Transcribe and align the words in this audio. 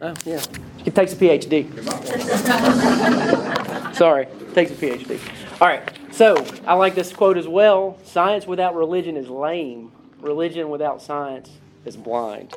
Oh, 0.00 0.14
yeah. 0.24 0.42
He 0.84 0.90
takes 0.90 1.14
a 1.14 1.16
PhD. 1.16 1.66
Sorry, 3.94 4.26
takes 4.52 4.70
a 4.72 4.74
PhD. 4.74 5.18
All 5.60 5.68
right, 5.68 5.82
so 6.12 6.46
I 6.66 6.74
like 6.74 6.94
this 6.94 7.12
quote 7.12 7.38
as 7.38 7.48
well 7.48 7.98
Science 8.04 8.46
without 8.46 8.74
religion 8.74 9.16
is 9.16 9.28
lame, 9.28 9.90
religion 10.20 10.68
without 10.68 11.00
science 11.00 11.50
is 11.86 11.96
blind. 11.96 12.54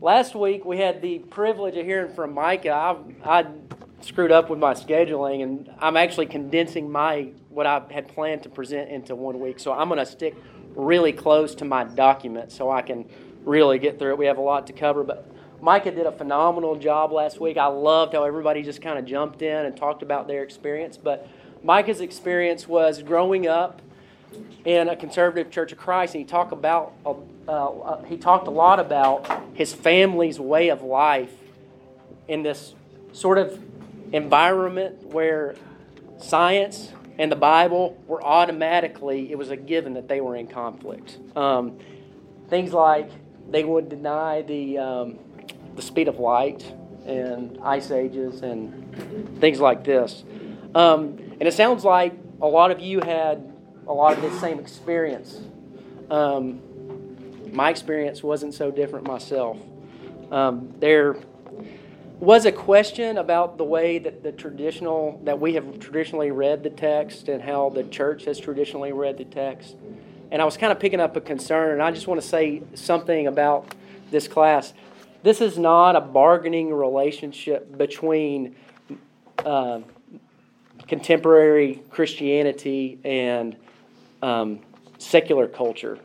Last 0.00 0.36
week 0.36 0.64
we 0.64 0.78
had 0.78 1.02
the 1.02 1.18
privilege 1.18 1.76
of 1.76 1.84
hearing 1.84 2.14
from 2.14 2.34
Micah. 2.34 2.70
I, 2.70 2.96
I 3.24 3.46
screwed 4.00 4.30
up 4.30 4.48
with 4.48 4.60
my 4.60 4.74
scheduling, 4.74 5.42
and 5.42 5.70
I'm 5.80 5.96
actually 5.96 6.26
condensing 6.26 6.88
my 6.90 7.30
what 7.48 7.66
I 7.66 7.82
had 7.90 8.06
planned 8.06 8.44
to 8.44 8.48
present 8.48 8.90
into 8.90 9.16
one 9.16 9.40
week. 9.40 9.58
So 9.58 9.72
I'm 9.72 9.88
going 9.88 9.98
to 9.98 10.06
stick 10.06 10.36
really 10.76 11.12
close 11.12 11.54
to 11.56 11.64
my 11.64 11.82
document 11.84 12.52
so 12.52 12.70
I 12.70 12.82
can 12.82 13.08
really 13.44 13.78
get 13.78 13.98
through 13.98 14.10
it. 14.10 14.18
We 14.18 14.26
have 14.26 14.38
a 14.38 14.42
lot 14.42 14.66
to 14.68 14.72
cover, 14.72 15.02
but 15.02 15.33
Micah 15.64 15.92
did 15.92 16.04
a 16.04 16.12
phenomenal 16.12 16.76
job 16.76 17.10
last 17.10 17.40
week. 17.40 17.56
I 17.56 17.68
loved 17.68 18.12
how 18.12 18.24
everybody 18.24 18.62
just 18.62 18.82
kind 18.82 18.98
of 18.98 19.06
jumped 19.06 19.40
in 19.40 19.64
and 19.64 19.74
talked 19.74 20.02
about 20.02 20.28
their 20.28 20.42
experience. 20.42 20.98
But 20.98 21.26
Micah's 21.62 22.02
experience 22.02 22.68
was 22.68 23.02
growing 23.02 23.46
up 23.46 23.80
in 24.66 24.90
a 24.90 24.94
conservative 24.94 25.50
Church 25.50 25.72
of 25.72 25.78
Christ, 25.78 26.14
and 26.14 26.20
he 26.22 26.26
talked 26.26 26.52
about 26.52 26.92
uh, 27.06 27.14
uh, 27.48 28.04
he 28.04 28.18
talked 28.18 28.46
a 28.46 28.50
lot 28.50 28.78
about 28.78 29.26
his 29.54 29.72
family's 29.72 30.38
way 30.38 30.68
of 30.68 30.82
life 30.82 31.32
in 32.28 32.42
this 32.42 32.74
sort 33.12 33.38
of 33.38 33.58
environment 34.12 35.02
where 35.14 35.54
science 36.18 36.92
and 37.18 37.32
the 37.32 37.36
Bible 37.36 37.98
were 38.06 38.22
automatically 38.22 39.32
it 39.32 39.38
was 39.38 39.48
a 39.48 39.56
given 39.56 39.94
that 39.94 40.08
they 40.08 40.20
were 40.20 40.36
in 40.36 40.46
conflict. 40.46 41.16
Um, 41.34 41.78
things 42.50 42.74
like 42.74 43.08
they 43.48 43.64
would 43.64 43.88
deny 43.88 44.42
the 44.42 44.76
um, 44.78 45.18
the 45.76 45.82
speed 45.82 46.08
of 46.08 46.18
light 46.18 46.64
and 47.06 47.58
ice 47.62 47.90
ages 47.90 48.42
and 48.42 49.40
things 49.40 49.60
like 49.60 49.84
this. 49.84 50.24
Um, 50.74 51.18
and 51.40 51.42
it 51.42 51.54
sounds 51.54 51.84
like 51.84 52.14
a 52.40 52.46
lot 52.46 52.70
of 52.70 52.80
you 52.80 53.00
had 53.00 53.52
a 53.86 53.92
lot 53.92 54.16
of 54.16 54.22
this 54.22 54.40
same 54.40 54.58
experience. 54.58 55.40
Um, 56.10 56.60
my 57.52 57.70
experience 57.70 58.22
wasn't 58.22 58.54
so 58.54 58.70
different 58.70 59.06
myself. 59.06 59.58
Um, 60.30 60.72
there 60.78 61.16
was 62.20 62.46
a 62.46 62.52
question 62.52 63.18
about 63.18 63.58
the 63.58 63.64
way 63.64 63.98
that 63.98 64.22
the 64.22 64.32
traditional 64.32 65.20
that 65.24 65.38
we 65.38 65.54
have 65.54 65.78
traditionally 65.78 66.30
read 66.30 66.62
the 66.62 66.70
text 66.70 67.28
and 67.28 67.42
how 67.42 67.70
the 67.70 67.84
church 67.84 68.24
has 68.24 68.38
traditionally 68.38 68.92
read 68.92 69.18
the 69.18 69.24
text. 69.24 69.76
And 70.30 70.40
I 70.40 70.44
was 70.44 70.56
kind 70.56 70.72
of 70.72 70.80
picking 70.80 71.00
up 71.00 71.16
a 71.16 71.20
concern, 71.20 71.72
and 71.72 71.82
I 71.82 71.90
just 71.90 72.06
want 72.06 72.20
to 72.20 72.26
say 72.26 72.62
something 72.74 73.26
about 73.26 73.74
this 74.10 74.26
class. 74.26 74.72
This 75.24 75.40
is 75.40 75.56
not 75.56 75.96
a 75.96 76.02
bargaining 76.02 76.70
relationship 76.70 77.78
between 77.78 78.56
uh, 79.38 79.80
contemporary 80.86 81.82
Christianity 81.88 82.98
and 83.02 83.56
um, 84.20 84.60
secular 84.98 85.48
culture. 85.48 85.98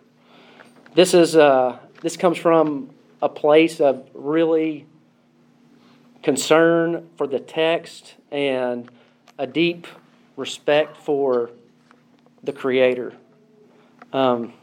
This 0.96 1.14
is 1.14 1.36
uh, 1.36 1.80
this 2.02 2.16
comes 2.16 2.38
from 2.38 2.92
a 3.22 3.28
place 3.28 3.82
of 3.82 4.08
really 4.14 4.86
concern 6.24 7.10
for 7.18 7.28
the 7.28 7.42
text 7.42 8.16
and 8.32 8.90
a 9.38 9.46
deep 9.46 9.86
respect 10.38 10.96
for 10.96 11.50
the 12.42 12.54
Creator. 12.54 13.16
Um, 14.14 14.54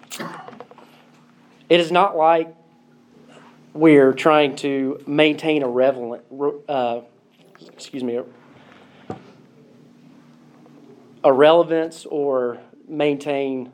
it 1.68 1.78
is 1.78 1.92
not 1.92 2.16
like 2.16 2.55
we're 3.76 4.14
trying 4.14 4.56
to 4.56 5.02
maintain 5.06 5.62
a 5.62 5.68
relevant, 5.68 6.22
uh, 6.68 7.00
excuse 7.72 8.02
me, 8.02 8.16
a, 8.16 8.24
a 11.22 11.32
relevance 11.32 12.06
or 12.06 12.58
maintain 12.88 13.70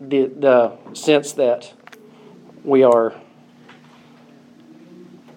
the, 0.00 0.26
the 0.26 0.94
sense 0.94 1.32
that 1.32 1.72
we 2.64 2.82
are 2.82 3.14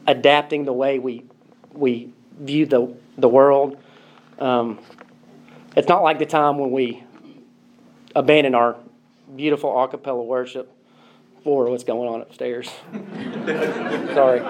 adapting 0.06 0.66
the 0.66 0.74
way 0.74 1.00
we, 1.00 1.24
we 1.72 2.12
view 2.38 2.66
the, 2.66 2.94
the 3.18 3.30
world. 3.30 3.78
Um, 4.38 4.80
it's 5.78 5.88
not 5.88 6.04
like 6.04 6.20
the 6.20 6.26
time 6.26 6.58
when 6.58 6.72
we 6.72 7.04
abandon 8.16 8.54
our 8.54 8.76
beautiful 9.36 9.78
a 9.78 9.88
cappella 9.88 10.24
worship 10.24 10.75
for 11.46 11.70
what's 11.70 11.84
going 11.84 12.10
on 12.10 12.22
upstairs. 12.22 12.68
Sorry. 14.16 14.42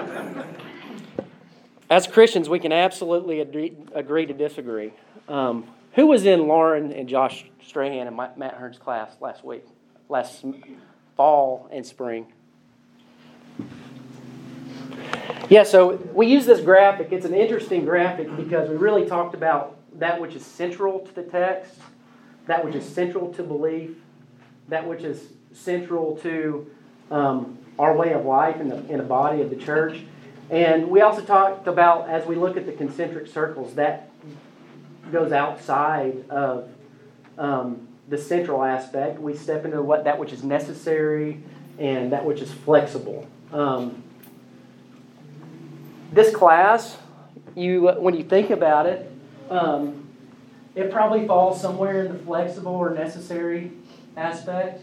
As 1.90 2.06
Christians, 2.06 2.48
we 2.48 2.58
can 2.58 2.72
absolutely 2.72 3.40
agree, 3.40 3.76
agree 3.94 4.24
to 4.24 4.32
disagree. 4.32 4.94
Um, 5.28 5.68
who 5.92 6.06
was 6.06 6.24
in 6.24 6.48
Lauren 6.48 6.92
and 6.92 7.06
Josh 7.06 7.44
Strahan 7.62 8.06
and 8.06 8.16
Matt 8.16 8.54
Hearn's 8.54 8.78
class 8.78 9.14
last 9.20 9.44
week, 9.44 9.64
last 10.08 10.42
fall 11.16 11.68
and 11.70 11.84
spring? 11.84 12.32
Yeah, 15.50 15.64
so 15.64 15.96
we 16.14 16.28
use 16.28 16.46
this 16.46 16.62
graphic. 16.62 17.12
It's 17.12 17.26
an 17.26 17.34
interesting 17.34 17.84
graphic 17.84 18.34
because 18.38 18.70
we 18.70 18.76
really 18.76 19.06
talked 19.06 19.34
about 19.34 19.76
that 19.98 20.18
which 20.18 20.34
is 20.34 20.44
central 20.46 21.00
to 21.00 21.14
the 21.14 21.24
text, 21.24 21.74
that 22.46 22.64
which 22.64 22.74
is 22.74 22.86
central 22.86 23.34
to 23.34 23.42
belief, 23.42 23.90
that 24.68 24.88
which 24.88 25.02
is 25.02 25.28
central 25.52 26.16
to 26.18 26.70
um, 27.10 27.58
our 27.78 27.96
way 27.96 28.12
of 28.12 28.24
life 28.24 28.60
in 28.60 28.68
the, 28.68 28.76
in 28.88 28.98
the 28.98 29.04
body 29.04 29.42
of 29.42 29.50
the 29.50 29.56
church. 29.56 30.00
And 30.50 30.88
we 30.88 31.00
also 31.00 31.22
talked 31.22 31.66
about, 31.66 32.08
as 32.08 32.26
we 32.26 32.36
look 32.36 32.56
at 32.56 32.66
the 32.66 32.72
concentric 32.72 33.26
circles, 33.26 33.74
that 33.74 34.10
goes 35.10 35.32
outside 35.32 36.28
of 36.30 36.68
um, 37.38 37.88
the 38.08 38.18
central 38.18 38.62
aspect. 38.62 39.20
We 39.20 39.36
step 39.36 39.64
into 39.64 39.82
what 39.82 40.04
that 40.04 40.18
which 40.18 40.32
is 40.32 40.44
necessary 40.44 41.42
and 41.78 42.12
that 42.12 42.24
which 42.24 42.40
is 42.40 42.52
flexible. 42.52 43.26
Um, 43.52 44.02
this 46.12 46.34
class, 46.34 46.96
you 47.54 47.88
when 47.98 48.14
you 48.14 48.24
think 48.24 48.50
about 48.50 48.86
it, 48.86 49.10
um, 49.50 50.08
it 50.74 50.90
probably 50.90 51.26
falls 51.26 51.60
somewhere 51.60 52.04
in 52.04 52.12
the 52.12 52.18
flexible 52.18 52.74
or 52.74 52.90
necessary 52.90 53.72
aspect. 54.16 54.82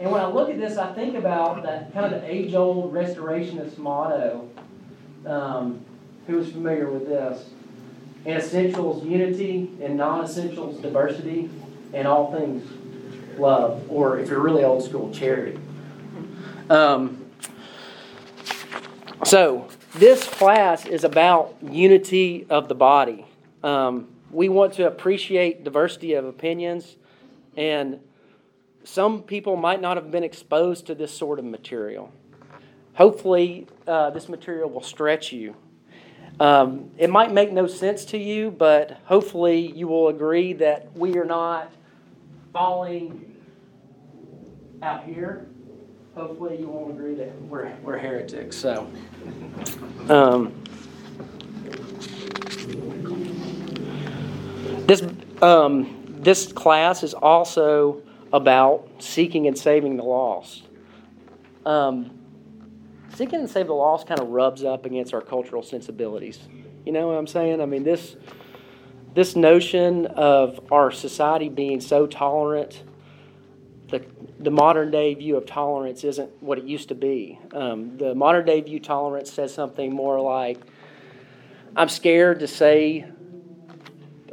And 0.00 0.12
when 0.12 0.20
I 0.20 0.26
look 0.26 0.48
at 0.48 0.58
this, 0.58 0.76
I 0.78 0.92
think 0.92 1.16
about 1.16 1.62
that 1.64 1.92
kind 1.92 2.12
of 2.12 2.20
the 2.22 2.32
age 2.32 2.54
old 2.54 2.92
restorationist 2.92 3.78
motto. 3.78 4.48
Um, 5.26 5.84
who's 6.26 6.52
familiar 6.52 6.88
with 6.88 7.06
this? 7.06 7.48
In 8.24 8.36
essentials, 8.36 9.04
unity, 9.04 9.70
and 9.82 9.96
non 9.96 10.24
essentials, 10.24 10.80
diversity, 10.80 11.50
and 11.92 12.06
all 12.06 12.32
things, 12.32 12.68
love. 13.38 13.82
Or 13.90 14.18
if 14.18 14.28
you're 14.28 14.40
really 14.40 14.62
old 14.62 14.84
school, 14.84 15.12
charity. 15.12 15.58
Um, 16.70 17.24
so, 19.24 19.68
this 19.94 20.28
class 20.28 20.86
is 20.86 21.02
about 21.02 21.56
unity 21.62 22.46
of 22.50 22.68
the 22.68 22.74
body. 22.74 23.26
Um, 23.64 24.08
we 24.30 24.48
want 24.48 24.74
to 24.74 24.86
appreciate 24.86 25.64
diversity 25.64 26.12
of 26.12 26.24
opinions 26.24 26.96
and 27.56 27.98
some 28.88 29.22
people 29.22 29.54
might 29.54 29.82
not 29.82 29.98
have 29.98 30.10
been 30.10 30.24
exposed 30.24 30.86
to 30.86 30.94
this 30.94 31.12
sort 31.12 31.38
of 31.38 31.44
material. 31.44 32.10
Hopefully, 32.94 33.66
uh, 33.86 34.08
this 34.10 34.30
material 34.30 34.70
will 34.70 34.82
stretch 34.82 35.30
you. 35.30 35.54
Um, 36.40 36.90
it 36.96 37.10
might 37.10 37.30
make 37.30 37.52
no 37.52 37.66
sense 37.66 38.06
to 38.06 38.18
you, 38.18 38.50
but 38.50 38.98
hopefully, 39.04 39.72
you 39.72 39.88
will 39.88 40.08
agree 40.08 40.54
that 40.54 40.96
we 40.96 41.18
are 41.18 41.26
not 41.26 41.70
falling 42.50 43.36
out 44.80 45.04
here. 45.04 45.48
Hopefully, 46.14 46.58
you 46.58 46.68
won't 46.68 46.92
agree 46.92 47.14
that 47.16 47.40
we're, 47.42 47.70
we're 47.82 47.98
heretics. 47.98 48.56
So, 48.56 48.90
um, 50.08 50.54
this 54.86 55.02
um, 55.42 56.16
this 56.20 56.50
class 56.52 57.02
is 57.02 57.12
also 57.12 58.02
about 58.32 58.88
seeking 58.98 59.46
and 59.46 59.56
saving 59.56 59.96
the 59.96 60.04
lost. 60.04 60.64
Um, 61.64 62.18
seeking 63.14 63.40
and 63.40 63.50
saving 63.50 63.68
the 63.68 63.74
lost 63.74 64.06
kind 64.06 64.20
of 64.20 64.28
rubs 64.28 64.64
up 64.64 64.86
against 64.86 65.14
our 65.14 65.20
cultural 65.20 65.62
sensibilities. 65.62 66.38
You 66.84 66.92
know 66.92 67.08
what 67.08 67.14
I'm 67.14 67.26
saying? 67.26 67.60
I 67.60 67.66
mean, 67.66 67.84
this 67.84 68.16
this 69.14 69.34
notion 69.34 70.06
of 70.06 70.60
our 70.70 70.90
society 70.90 71.48
being 71.48 71.80
so 71.80 72.06
tolerant, 72.06 72.84
the, 73.88 74.04
the 74.38 74.50
modern 74.50 74.90
day 74.90 75.14
view 75.14 75.36
of 75.36 75.44
tolerance 75.44 76.04
isn't 76.04 76.30
what 76.40 76.58
it 76.58 76.64
used 76.64 76.88
to 76.90 76.94
be. 76.94 77.38
Um, 77.52 77.96
the 77.96 78.14
modern 78.14 78.46
day 78.46 78.60
view 78.60 78.78
tolerance 78.78 79.32
says 79.32 79.52
something 79.52 79.92
more 79.92 80.20
like, 80.20 80.60
I'm 81.74 81.88
scared 81.88 82.40
to 82.40 82.46
say, 82.46 83.06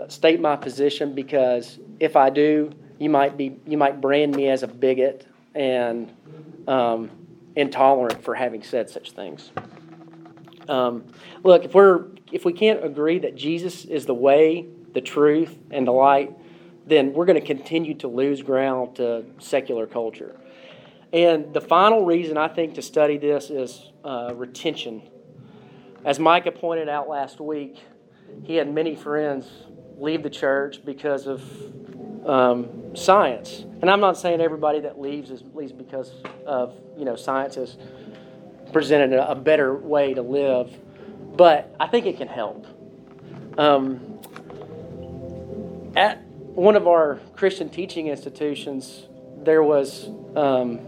state 0.10 0.40
my 0.40 0.56
position 0.56 1.16
because 1.16 1.80
if 2.00 2.16
I 2.16 2.30
do, 2.30 2.72
you 3.00 3.10
might 3.10 3.38
be 3.38 3.58
you 3.66 3.78
might 3.78 4.02
brand 4.02 4.36
me 4.36 4.50
as 4.50 4.64
a 4.64 4.68
bigot 4.68 5.28
and 5.54 6.12
um, 6.68 7.10
intolerant 7.56 8.24
for 8.24 8.36
having 8.36 8.64
said 8.64 8.90
such 8.90 9.12
things. 9.12 9.52
Um, 10.68 11.06
look, 11.44 11.66
if 11.66 11.74
we're 11.74 12.06
if 12.32 12.46
we 12.46 12.54
can't 12.54 12.84
agree 12.84 13.20
that 13.20 13.36
Jesus 13.36 13.86
is 13.86 14.06
the 14.06 14.14
way, 14.14 14.68
the 14.94 15.02
truth, 15.02 15.56
and 15.72 15.88
the 15.88 15.92
light, 15.92 16.34
then 16.86 17.14
we're 17.14 17.26
going 17.26 17.40
to 17.40 17.46
continue 17.46 17.94
to 17.96 18.08
lose 18.08 18.42
ground 18.42 18.96
to 18.98 19.26
secular 19.40 19.88
culture. 19.88 20.36
And 21.14 21.54
the 21.54 21.62
final 21.62 22.06
reason 22.06 22.38
I 22.38 22.48
think 22.48 22.76
to 22.76 22.82
study 22.82 23.18
this 23.18 23.50
is 23.50 23.92
uh, 24.04 24.34
retention. 24.36 25.04
As 26.04 26.20
Micah 26.20 26.52
pointed 26.52 26.90
out 26.90 27.08
last 27.08 27.40
week, 27.40 27.82
he 28.44 28.56
had 28.56 28.74
many 28.74 28.96
friends 28.96 29.48
leave 29.98 30.24
the 30.24 30.30
church 30.30 30.84
because 30.84 31.26
of 31.26 31.42
um, 32.26 32.96
science. 32.96 33.66
And 33.82 33.90
I'm 33.90 34.00
not 34.00 34.18
saying 34.18 34.42
everybody 34.42 34.82
that 34.82 35.00
leaves 35.00 35.30
is 35.30 35.44
leaves 35.54 35.72
because 35.72 36.12
of 36.46 36.74
you 36.98 37.06
know 37.06 37.16
science 37.16 37.56
has 37.56 37.78
presented 38.74 39.14
a, 39.14 39.32
a 39.32 39.36
better 39.36 39.76
way 39.76 40.14
to 40.14 40.22
live, 40.22 40.76
but 41.36 41.76
I 41.80 41.88
think 41.88 42.06
it 42.06 42.18
can 42.18 42.28
help. 42.28 42.66
Um, 43.58 44.20
at 45.96 46.22
one 46.26 46.76
of 46.76 46.88
our 46.88 47.20
Christian 47.36 47.70
teaching 47.70 48.08
institutions, 48.08 49.08
there 49.44 49.64
was 49.64 50.10
um, 50.36 50.80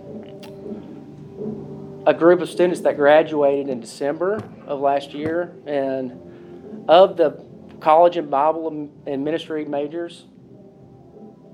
a 2.06 2.14
group 2.14 2.42
of 2.42 2.50
students 2.50 2.82
that 2.82 2.98
graduated 2.98 3.70
in 3.70 3.80
December 3.80 4.42
of 4.66 4.80
last 4.80 5.14
year, 5.14 5.54
and 5.66 6.86
of 6.90 7.16
the 7.16 7.42
college 7.80 8.18
and 8.18 8.30
Bible 8.30 8.90
and 9.06 9.24
ministry 9.24 9.66
majors, 9.66 10.26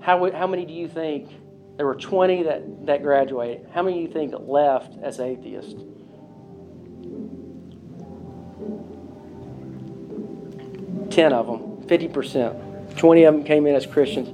how, 0.03 0.29
how 0.31 0.47
many 0.47 0.65
do 0.65 0.73
you 0.73 0.87
think? 0.87 1.29
There 1.77 1.85
were 1.85 1.95
20 1.95 2.43
that, 2.43 2.85
that 2.85 3.01
graduated. 3.01 3.67
How 3.73 3.81
many 3.81 3.95
do 3.95 4.01
you 4.01 4.13
think 4.13 4.35
left 4.37 4.95
as 5.01 5.19
atheists? 5.19 5.73
Ten 11.09 11.31
of 11.31 11.47
them, 11.47 11.87
50%. 11.87 12.97
20 12.97 13.23
of 13.23 13.33
them 13.33 13.43
came 13.43 13.65
in 13.65 13.75
as 13.75 13.85
Christians. 13.85 14.29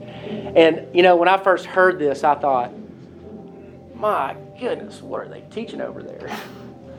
And, 0.55 0.87
you 0.93 1.03
know, 1.03 1.15
when 1.15 1.29
I 1.29 1.37
first 1.37 1.65
heard 1.65 1.99
this, 1.99 2.23
I 2.23 2.35
thought, 2.35 2.73
my 3.95 4.35
goodness, 4.59 5.01
what 5.01 5.21
are 5.21 5.29
they 5.29 5.41
teaching 5.51 5.81
over 5.81 6.01
there? 6.01 6.35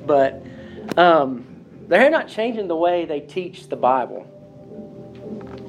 But 0.07 0.43
um, 0.97 1.45
they're 1.89 2.09
not 2.09 2.29
changing 2.29 2.69
the 2.69 2.77
way 2.77 3.05
they 3.05 3.21
teach 3.21 3.69
the 3.69 3.77
Bible. 3.77 4.27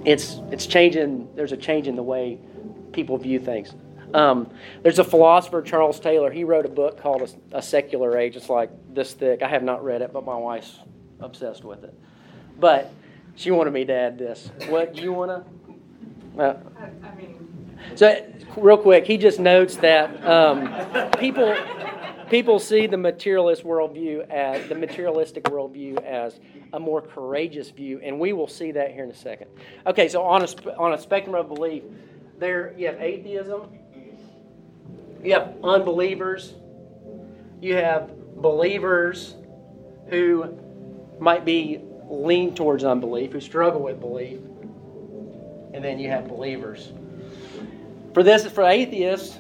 It's 0.06 0.40
it's 0.52 0.66
changing. 0.66 1.36
There's 1.36 1.52
a 1.52 1.58
change 1.58 1.88
in 1.88 1.96
the 1.96 2.04
way 2.04 2.40
people 2.92 3.18
view 3.18 3.40
things. 3.40 3.74
Um, 4.14 4.50
there's 4.84 5.00
a 5.00 5.04
philosopher, 5.04 5.62
Charles 5.62 6.00
Taylor. 6.00 6.32
He 6.32 6.44
wrote 6.44 6.66
a 6.66 6.70
book 6.70 7.02
called 7.02 7.22
A, 7.22 7.58
a, 7.58 7.62
Secular 7.62 8.18
Age. 8.18 8.36
It's 8.36 8.50
like 8.50 8.70
this 8.94 9.14
thick. 9.14 9.42
I 9.42 9.48
have 9.48 9.64
not 9.64 9.84
read 9.84 10.02
it, 10.02 10.12
but 10.12 10.26
my 10.26 10.36
wife's 10.36 10.80
obsessed 11.20 11.64
with 11.64 11.84
it. 11.84 11.94
But 12.60 12.92
she 13.36 13.52
wanted 13.52 13.72
me 13.72 13.86
to 13.86 13.94
add 13.94 14.18
this. 14.18 14.52
What 14.68 14.94
do 14.94 15.02
you 15.02 15.14
want 15.14 15.32
to? 15.32 16.42
Uh, 16.42 16.58
I, 16.78 17.08
I 17.08 17.16
mean. 17.16 17.48
So 17.96 18.26
real 18.58 18.78
quick, 18.78 19.06
he 19.06 19.18
just 19.18 19.40
notes 19.40 19.78
that 19.78 20.26
um, 20.26 21.12
people 21.14 21.56
people 22.30 22.60
see 22.60 22.88
the 22.88 22.98
materialist 22.98 23.64
worldview 23.64 24.30
as 24.30 24.68
the 24.70 24.76
materialistic 24.76 25.46
worldview 25.46 26.02
as 26.04 26.40
a 26.74 26.80
more 26.80 27.02
courageous 27.02 27.70
view, 27.70 28.00
and 28.04 28.20
we 28.20 28.34
will 28.34 28.48
see 28.48 28.72
that 28.72 28.92
here 28.92 29.04
in 29.04 29.12
a 29.12 29.16
second. 29.16 29.48
Okay, 29.86 30.08
so 30.08 30.22
on 30.22 30.44
a 30.44 30.78
on 30.78 30.94
a 30.94 30.98
spectrum 30.98 31.36
of 31.36 31.48
belief, 31.48 31.84
there 32.42 32.74
you 32.78 32.88
have 32.88 33.00
atheism, 33.00 33.70
you 35.24 35.32
have 35.32 35.56
unbelievers, 35.64 36.54
you 37.62 37.76
have 37.76 38.12
believers 38.42 39.36
who 40.10 40.58
might 41.20 41.46
be 41.46 41.80
lean 42.10 42.54
towards 42.54 42.84
unbelief, 42.84 43.32
who 43.32 43.40
struggle 43.40 43.82
with 43.82 44.02
belief, 44.02 44.40
and 45.74 45.82
then 45.82 45.98
you 46.00 46.10
have 46.10 46.28
believers 46.28 46.92
for 48.14 48.24
this, 48.24 48.46
for 48.48 48.64
atheists, 48.64 49.38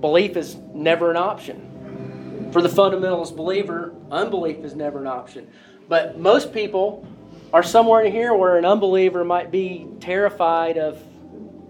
belief 0.00 0.36
is 0.36 0.56
never 0.74 1.10
an 1.10 1.16
option. 1.16 2.48
For 2.52 2.62
the 2.62 2.68
fundamentalist 2.68 3.36
believer, 3.36 3.92
unbelief 4.10 4.64
is 4.64 4.74
never 4.74 5.00
an 5.00 5.06
option. 5.06 5.48
But 5.88 6.18
most 6.18 6.52
people 6.52 7.06
are 7.52 7.62
somewhere 7.62 8.04
in 8.04 8.12
here 8.12 8.34
where 8.34 8.56
an 8.56 8.64
unbeliever 8.64 9.24
might 9.24 9.50
be 9.50 9.86
terrified 10.00 10.78
of 10.78 11.02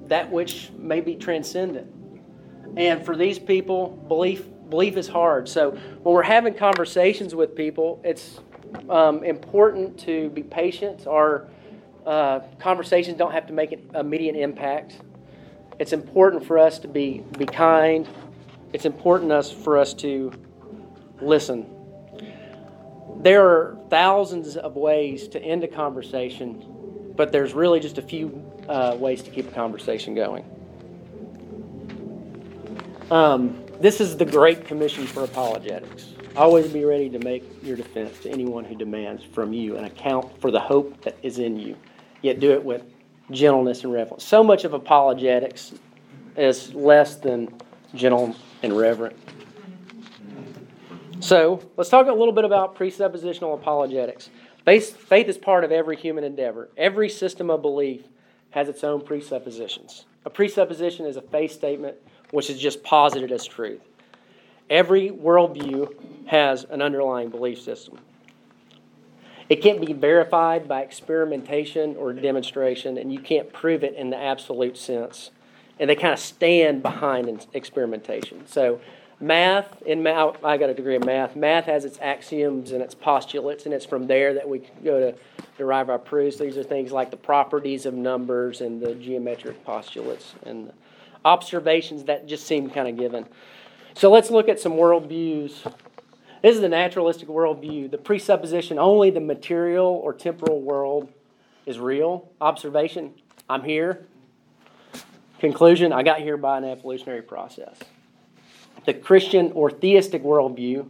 that 0.09 0.31
which 0.31 0.71
may 0.77 1.01
be 1.01 1.15
transcendent. 1.15 1.93
And 2.77 3.05
for 3.05 3.17
these 3.17 3.39
people, 3.39 3.89
belief 4.09 4.45
belief 4.71 4.97
is 4.97 5.09
hard. 5.09 5.49
So 5.49 5.71
when 5.71 6.15
we're 6.15 6.23
having 6.23 6.55
conversations 6.55 7.35
with 7.35 7.55
people, 7.55 8.01
it's 8.05 8.41
um, 8.89 9.25
important 9.25 9.99
to 10.01 10.29
be 10.31 10.43
patient. 10.43 11.07
Our 11.07 11.49
uh, 12.07 12.41
conversations 12.59 13.17
don't 13.17 13.33
have 13.33 13.47
to 13.47 13.53
make 13.53 13.73
an 13.73 13.91
immediate 13.95 14.37
impact. 14.37 15.01
It's 15.79 15.93
important 15.93 16.45
for 16.45 16.59
us 16.59 16.79
to 16.81 16.89
be, 16.89 17.25
be 17.39 17.47
kind. 17.47 18.09
It's 18.73 18.85
important 18.85 19.33
us, 19.33 19.51
for 19.51 19.79
us 19.79 19.95
to 19.95 20.33
listen. 21.21 21.67
There 23.21 23.47
are 23.47 23.79
thousands 23.89 24.57
of 24.57 24.77
ways 24.77 25.29
to 25.29 25.43
end 25.43 25.65
a 25.65 25.69
conversation, 25.69 26.65
but 27.19 27.32
there's 27.32 27.53
really 27.53 27.81
just 27.81 27.99
a 27.99 28.03
few 28.03 28.41
uh, 28.69 28.97
ways 28.97 29.23
to 29.25 29.31
keep 29.31 29.49
a 29.49 29.50
conversation 29.50 30.15
going. 30.15 30.44
Um, 33.11 33.61
this 33.81 34.00
is 34.00 34.17
the 34.17 34.25
Great 34.25 34.65
Commission 34.65 35.05
for 35.05 35.25
Apologetics. 35.25 36.15
Always 36.37 36.69
be 36.69 36.85
ready 36.85 37.11
to 37.11 37.19
make 37.19 37.43
your 37.65 37.76
defense 37.76 38.20
to 38.20 38.31
anyone 38.31 38.65
who 38.65 38.76
demands 38.76 39.25
from 39.25 39.53
you 39.53 39.76
an 39.76 39.85
account 39.85 40.41
for 40.41 40.53
the 40.53 40.61
hope 40.61 41.03
that 41.03 41.17
is 41.25 41.41
in 41.41 41.59
you, 41.59 41.76
yet 42.23 42.38
do 42.38 42.53
it 42.53 42.65
with 42.65 42.85
gentleness 43.32 43.82
and 43.82 43.93
reverence. 43.93 44.25
So 44.25 44.44
much 44.44 44.64
of 44.64 44.73
apologetics 44.73 45.75
is 46.37 46.73
less 46.73 47.17
than 47.17 47.53
gentle 47.94 48.37
and 48.62 48.76
reverent. 48.76 49.17
So 51.19 51.69
let's 51.76 51.91
talk 51.91 52.06
a 52.06 52.12
little 52.12 52.32
bit 52.32 52.44
about 52.44 52.76
presuppositional 52.76 53.55
apologetics. 53.55 54.31
Faith, 54.69 54.99
faith 54.99 55.29
is 55.29 55.38
part 55.38 55.65
of 55.65 55.73
every 55.73 55.97
human 55.97 56.25
endeavor. 56.25 56.69
Every 56.76 57.09
system 57.09 57.49
of 57.49 57.62
belief 57.62 58.03
has 58.50 58.69
its 58.69 58.85
own 58.85 59.00
presuppositions. 59.00 60.05
A 60.26 60.29
presupposition 60.29 61.06
is 61.06 61.17
a 61.17 61.23
faith 61.23 61.53
statement 61.53 61.97
which 62.32 62.50
is 62.50 62.61
just 62.61 62.82
posited 62.82 63.32
as 63.32 63.47
truth. 63.47 63.81
Every 64.69 65.09
worldview 65.09 66.26
has 66.26 66.65
an 66.65 66.82
underlying 66.82 67.31
belief 67.31 67.62
system. 67.62 67.99
It 69.49 69.62
can't 69.62 69.81
be 69.81 69.94
verified 69.94 70.69
by 70.69 70.83
experimentation 70.83 71.97
or 71.97 72.12
demonstration, 72.12 72.99
and 72.99 73.11
you 73.11 73.21
can't 73.21 73.50
prove 73.50 73.83
it 73.83 73.95
in 73.95 74.11
the 74.11 74.19
absolute 74.19 74.76
sense. 74.76 75.31
And 75.81 75.88
they 75.88 75.97
kind 75.97 76.12
of 76.12 76.21
stand 76.21 76.83
behind 76.83 77.47
experimentation. 77.54 78.47
So, 78.47 78.83
math, 79.21 79.83
in 79.83 80.03
math, 80.03 80.37
oh, 80.43 80.47
I 80.47 80.57
got 80.57 80.71
a 80.71 80.75
degree 80.75 80.97
in 80.97 81.05
math. 81.05 81.37
Math 81.37 81.65
has 81.67 81.85
its 81.85 81.99
axioms 82.01 82.73
and 82.73 82.83
its 82.83 82.95
postulates, 82.95 83.65
and 83.65 83.75
it's 83.75 83.87
from 83.87 84.07
there 84.07 84.35
that 84.35 84.49
we 84.49 84.61
go 84.85 85.01
to 85.01 85.19
derive 85.57 85.91
our 85.91 85.99
proofs. 85.99 86.39
These 86.39 86.57
are 86.57 86.63
things 86.63 86.93
like 86.93 87.11
the 87.11 87.17
properties 87.17 87.87
of 87.87 87.95
numbers 87.95 88.61
and 88.61 88.81
the 88.81 88.95
geometric 88.95 89.65
postulates 89.65 90.35
and 90.45 90.73
observations 91.25 92.05
that 92.05 92.27
just 92.27 92.47
seem 92.47 92.71
kind 92.71 92.89
of 92.89 92.97
given. 92.97 93.27
So, 93.95 94.11
let's 94.11 94.31
look 94.31 94.49
at 94.49 94.61
some 94.61 94.73
worldviews 94.73 95.67
this 96.43 96.55
is 96.55 96.61
the 96.61 96.69
naturalistic 96.69 97.29
worldview. 97.29 97.91
The 97.91 97.99
presupposition 97.99 98.79
only 98.79 99.11
the 99.11 99.21
material 99.21 99.87
or 99.87 100.13
temporal 100.13 100.61
world 100.61 101.09
is 101.67 101.79
real. 101.79 102.31
Observation, 102.41 103.15
I'm 103.49 103.65
here. 103.65 104.07
Conclusion, 105.41 105.93
I 105.93 106.03
got 106.03 106.21
here 106.21 106.37
by 106.37 106.59
an 106.59 106.65
evolutionary 106.65 107.23
process. 107.23 107.79
The 108.85 108.94
Christian 108.94 109.52
or 109.52 109.70
theistic 109.70 110.23
worldview, 110.23 110.88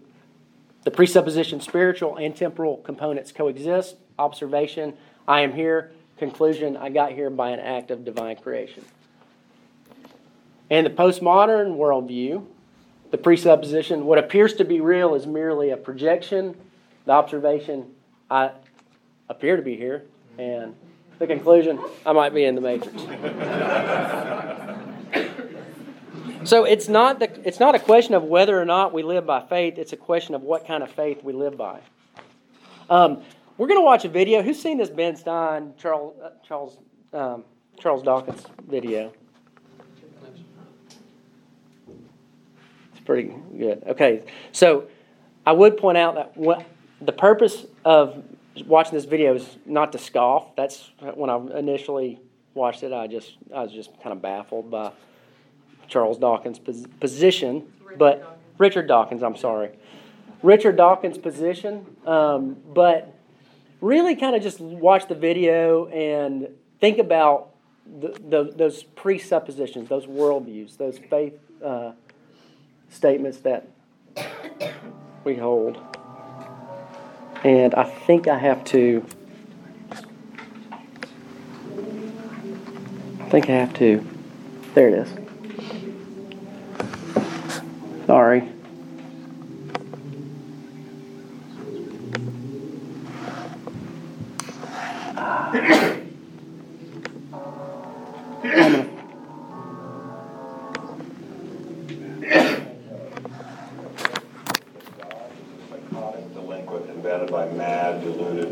the 0.84 0.90
presupposition 0.90 1.60
spiritual 1.60 2.16
and 2.16 2.34
temporal 2.34 2.78
components 2.78 3.32
coexist. 3.32 3.96
Observation, 4.18 4.94
I 5.26 5.40
am 5.40 5.52
here. 5.52 5.92
Conclusion, 6.16 6.76
I 6.76 6.88
got 6.88 7.12
here 7.12 7.30
by 7.30 7.50
an 7.50 7.60
act 7.60 7.90
of 7.90 8.04
divine 8.04 8.36
creation. 8.36 8.84
And 10.70 10.86
the 10.86 10.90
postmodern 10.90 11.76
worldview, 11.76 12.44
the 13.10 13.18
presupposition, 13.18 14.04
what 14.04 14.18
appears 14.18 14.54
to 14.54 14.64
be 14.64 14.80
real 14.80 15.14
is 15.14 15.26
merely 15.26 15.70
a 15.70 15.76
projection. 15.76 16.56
The 17.06 17.12
observation, 17.12 17.86
I 18.30 18.50
appear 19.28 19.56
to 19.56 19.62
be 19.62 19.76
here. 19.76 20.04
And 20.38 20.74
the 21.18 21.26
conclusion, 21.26 21.80
I 22.04 22.12
might 22.12 22.34
be 22.34 22.44
in 22.44 22.54
the 22.54 22.60
matrix. 22.60 23.02
so 26.48 26.64
it's 26.64 26.88
not, 26.88 27.18
the, 27.18 27.46
it's 27.46 27.60
not 27.60 27.74
a 27.74 27.78
question 27.78 28.14
of 28.14 28.22
whether 28.24 28.58
or 28.58 28.64
not 28.64 28.94
we 28.94 29.02
live 29.02 29.26
by 29.26 29.40
faith, 29.46 29.76
it's 29.76 29.92
a 29.92 29.96
question 29.96 30.34
of 30.34 30.42
what 30.42 30.66
kind 30.66 30.82
of 30.82 30.90
faith 30.90 31.22
we 31.22 31.34
live 31.34 31.58
by. 31.58 31.80
Um, 32.88 33.22
we're 33.58 33.66
going 33.66 33.80
to 33.80 33.84
watch 33.84 34.06
a 34.06 34.08
video. 34.08 34.40
Who's 34.40 34.60
seen 34.60 34.78
this 34.78 34.88
Ben 34.88 35.14
Stein, 35.14 35.74
Charles, 35.76 36.16
uh, 36.22 36.30
Charles, 36.46 36.78
um, 37.12 37.44
Charles 37.78 38.02
Dawkins 38.02 38.44
video? 38.66 39.12
It's 42.92 43.00
pretty 43.04 43.34
good. 43.58 43.82
Okay, 43.86 44.24
so 44.52 44.88
I 45.44 45.52
would 45.52 45.76
point 45.76 45.98
out 45.98 46.14
that 46.14 46.64
the 47.02 47.12
purpose 47.12 47.66
of 47.84 48.24
watching 48.64 48.94
this 48.94 49.04
video 49.04 49.34
is 49.34 49.58
not 49.66 49.92
to 49.92 49.98
scoff. 49.98 50.56
That's 50.56 50.90
when 51.14 51.28
I 51.28 51.36
initially 51.58 52.20
watched 52.54 52.82
it. 52.82 52.92
I 52.92 53.06
just 53.06 53.36
I 53.54 53.62
was 53.62 53.72
just 53.72 53.90
kind 54.02 54.14
of 54.14 54.22
baffled 54.22 54.70
by 54.70 54.92
Charles 55.88 56.18
Dawkins' 56.18 56.58
pos- 56.58 56.86
position, 57.00 57.64
Richard 57.84 57.98
but 57.98 58.20
Dawkins. 58.20 58.38
Richard 58.58 58.86
Dawkins. 58.88 59.22
I'm 59.22 59.36
sorry, 59.36 59.70
Richard 60.42 60.76
Dawkins' 60.76 61.18
position. 61.18 61.86
Um, 62.06 62.56
but 62.72 63.14
really, 63.80 64.14
kind 64.16 64.36
of 64.36 64.42
just 64.42 64.60
watch 64.60 65.08
the 65.08 65.14
video 65.14 65.86
and 65.86 66.48
think 66.80 66.98
about 66.98 67.50
the, 68.00 68.08
the, 68.28 68.52
those 68.56 68.82
presuppositions, 68.82 69.88
those 69.88 70.06
worldviews, 70.06 70.76
those 70.76 70.98
faith 70.98 71.34
uh, 71.64 71.92
statements 72.90 73.38
that 73.38 73.66
we 75.24 75.36
hold. 75.36 75.78
And 77.44 77.74
I 77.74 77.84
think 77.84 78.26
I 78.28 78.36
have 78.38 78.64
to. 78.64 79.04
I 83.20 83.30
think 83.30 83.48
I 83.48 83.52
have 83.52 83.74
to. 83.74 84.04
There 84.74 84.88
it 84.88 84.94
is. 84.94 85.08
Sorry. 85.10 85.24
I'm 87.14 87.16
gonna- 87.16 87.18
psychotic 87.18 87.26
delinquent 87.26 87.26
invented 87.26 87.26
by 87.26 87.26
mad, 87.26 87.56
deluded 87.76 87.97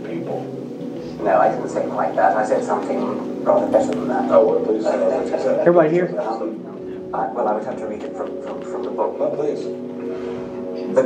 people. 0.06 0.42
No, 1.22 1.38
I 1.38 1.50
didn't 1.50 1.68
say 1.68 1.86
quite 1.88 2.14
that. 2.16 2.36
I 2.36 2.44
said 2.46 2.64
something 2.64 3.44
rather 3.44 3.70
better 3.70 3.90
than 3.90 4.08
that. 4.08 4.30
Oh, 4.30 4.46
well, 4.46 4.64
please 4.64 4.84
tell 4.84 5.02
us 5.02 5.12
what 5.12 5.25
you 5.25 5.42
said. 5.42 5.60
Everybody 5.60 5.90
here? 5.90 6.15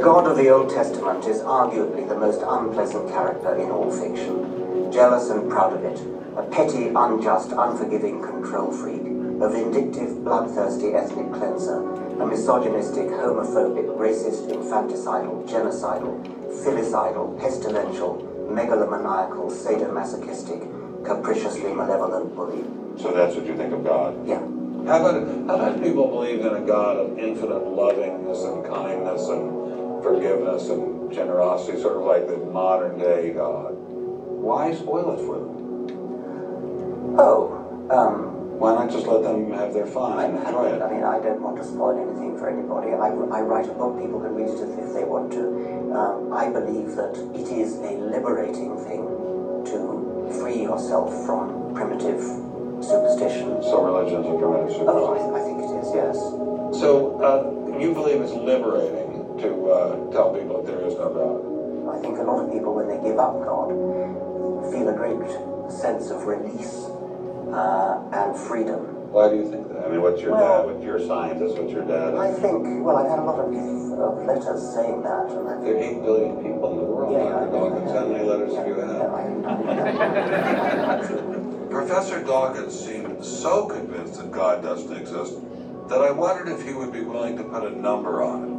God 0.01 0.27
of 0.27 0.39
the 0.39 0.49
Old 0.49 0.71
Testament 0.71 1.27
is 1.27 1.43
arguably 1.43 2.09
the 2.09 2.17
most 2.17 2.41
unpleasant 2.41 3.11
character 3.11 3.55
in 3.57 3.71
all 3.71 3.93
fiction. 3.93 4.91
Jealous 4.91 5.29
and 5.29 5.51
proud 5.51 5.75
of 5.75 5.85
it, 5.85 6.01
a 6.39 6.43
petty, 6.49 6.89
unjust, 6.89 7.53
unforgiving 7.53 8.23
control 8.23 8.73
freak, 8.73 9.03
a 9.43 9.49
vindictive, 9.51 10.25
bloodthirsty 10.25 10.95
ethnic 10.95 11.31
cleanser, 11.35 11.85
a 12.19 12.27
misogynistic, 12.27 13.09
homophobic, 13.09 13.95
racist, 13.99 14.49
infanticidal, 14.49 15.47
genocidal, 15.47 16.17
filicidal, 16.65 17.39
pestilential, 17.39 18.25
megalomaniacal, 18.49 19.53
sadomasochistic, 19.53 21.05
capriciously 21.05 21.75
malevolent 21.75 22.35
bully. 22.35 22.65
So 22.97 23.13
that's 23.13 23.37
what 23.37 23.45
you 23.45 23.55
think 23.55 23.75
of 23.75 23.85
God. 23.85 24.27
Yeah. 24.27 24.41
How 24.87 25.07
about, 25.07 25.29
how 25.47 25.57
about 25.57 25.83
people 25.83 26.09
believe 26.09 26.41
in 26.41 26.55
a 26.55 26.61
God 26.63 26.97
of 26.97 27.19
infinite 27.19 27.67
lovingness 27.67 28.45
and 28.45 28.65
kindness 28.65 29.29
and 29.29 29.60
forgiveness 30.03 30.69
and 30.69 31.13
generosity, 31.13 31.81
sort 31.81 31.97
of 31.97 32.03
like 32.05 32.27
the 32.27 32.37
modern 32.53 32.99
day 32.99 33.33
God? 33.33 33.73
Why 33.75 34.73
spoil 34.75 35.13
it 35.13 35.25
for 35.27 35.39
them? 35.39 35.51
Oh, 37.19 37.89
um, 37.91 38.59
Why 38.59 38.75
not 38.75 38.91
just 38.91 39.07
let 39.07 39.23
them 39.23 39.51
have 39.53 39.73
their 39.75 39.87
fun 39.87 40.19
I, 40.19 40.25
I 40.25 40.29
it? 40.29 40.93
mean, 40.93 41.03
I 41.05 41.19
don't 41.21 41.41
want 41.43 41.57
to 41.57 41.65
spoil 41.65 41.97
anything 41.99 42.39
for 42.39 42.49
anybody. 42.49 42.93
I, 42.93 43.09
I 43.09 43.41
write 43.43 43.69
a 43.69 43.73
book, 43.73 43.99
people 44.01 44.21
can 44.21 44.35
read 44.35 44.49
it 44.49 44.61
if, 44.61 44.79
if 44.79 44.95
they 44.95 45.05
want 45.05 45.33
to. 45.33 45.93
Um, 45.93 46.33
I 46.33 46.49
believe 46.49 46.95
that 46.97 47.17
it 47.35 47.49
is 47.51 47.77
a 47.81 47.99
liberating 47.99 48.77
thing 48.85 49.03
to 49.73 50.39
free 50.41 50.63
yourself 50.63 51.11
from 51.27 51.75
primitive 51.75 52.21
superstitions. 52.81 53.67
So 53.67 53.83
religion's 53.83 54.27
a 54.27 54.39
primitive 54.39 54.87
Oh, 54.89 55.13
superstition. 55.19 55.35
I, 55.35 55.41
I 55.41 55.43
think 55.43 55.59
it 55.61 55.71
is, 55.83 55.89
yes. 55.93 56.17
So 56.81 57.19
uh, 57.21 57.79
you 57.79 57.93
believe 57.93 58.21
it's 58.23 58.33
liberating 58.33 59.10
to 59.43 59.71
uh, 59.71 60.13
tell 60.13 60.35
people 60.35 60.63
that 60.63 60.67
there 60.71 60.81
is 60.87 60.95
no 60.95 61.09
God? 61.11 61.97
I 61.97 61.99
think 62.01 62.19
a 62.19 62.23
lot 62.23 62.45
of 62.45 62.53
people, 62.53 62.75
when 62.75 62.89
they 62.89 63.01
give 63.03 63.19
up 63.19 63.35
God, 63.43 63.69
feel 64.71 64.89
a 64.89 64.95
great 64.95 65.19
sense 65.73 66.11
of 66.11 66.25
release 66.25 66.87
uh, 67.53 68.03
and 68.13 68.37
freedom. 68.37 68.87
Why 69.11 69.29
do 69.29 69.37
you 69.37 69.51
think 69.51 69.67
that? 69.75 69.87
I 69.87 69.89
mean, 69.91 70.03
what's 70.03 70.21
your 70.23 70.33
Well- 70.33 70.67
dad? 70.67 70.73
What's 70.73 70.85
your 70.85 71.01
scientist? 71.01 71.59
What's 71.59 71.73
your 71.73 71.85
dad? 71.85 72.15
I 72.15 72.31
think, 72.33 72.63
well, 72.85 72.97
I've 72.97 73.11
had 73.11 73.19
a 73.19 73.25
lot 73.27 73.41
of, 73.41 73.49
of 73.51 74.25
letters 74.25 74.63
saying 74.75 75.03
that, 75.03 75.27
and 75.35 75.49
I 75.49 75.59
There 75.65 75.75
are 75.75 75.79
eight 75.83 75.99
billion 76.03 76.37
people 76.39 76.71
in 76.73 76.77
the 76.79 76.85
world. 76.85 77.13
Yeah, 77.13 77.27
I 77.27 77.45
Dr. 77.45 77.51
know. 77.51 77.71
Dawkins. 77.71 77.91
How 77.91 78.07
many 78.07 78.25
letters 78.25 78.55
have 78.55 78.67
you 78.69 78.77
No, 78.77 78.87
had? 78.87 79.03
I- 79.11 80.07
I- 81.67 81.71
Professor 81.71 82.23
Dawkins 82.23 82.79
seemed 82.79 83.25
so 83.25 83.67
convinced 83.67 84.17
that 84.21 84.31
God 84.31 84.63
doesn't 84.63 84.95
exist 84.97 85.35
that 85.89 86.01
I 86.03 86.11
wondered 86.13 86.49
if 86.49 86.65
he 86.67 86.73
would 86.73 86.93
be 86.93 87.01
willing 87.03 87.37
to 87.37 87.43
put 87.45 87.65
a 87.65 87.71
number 87.71 88.23
on 88.23 88.45
it. 88.45 88.50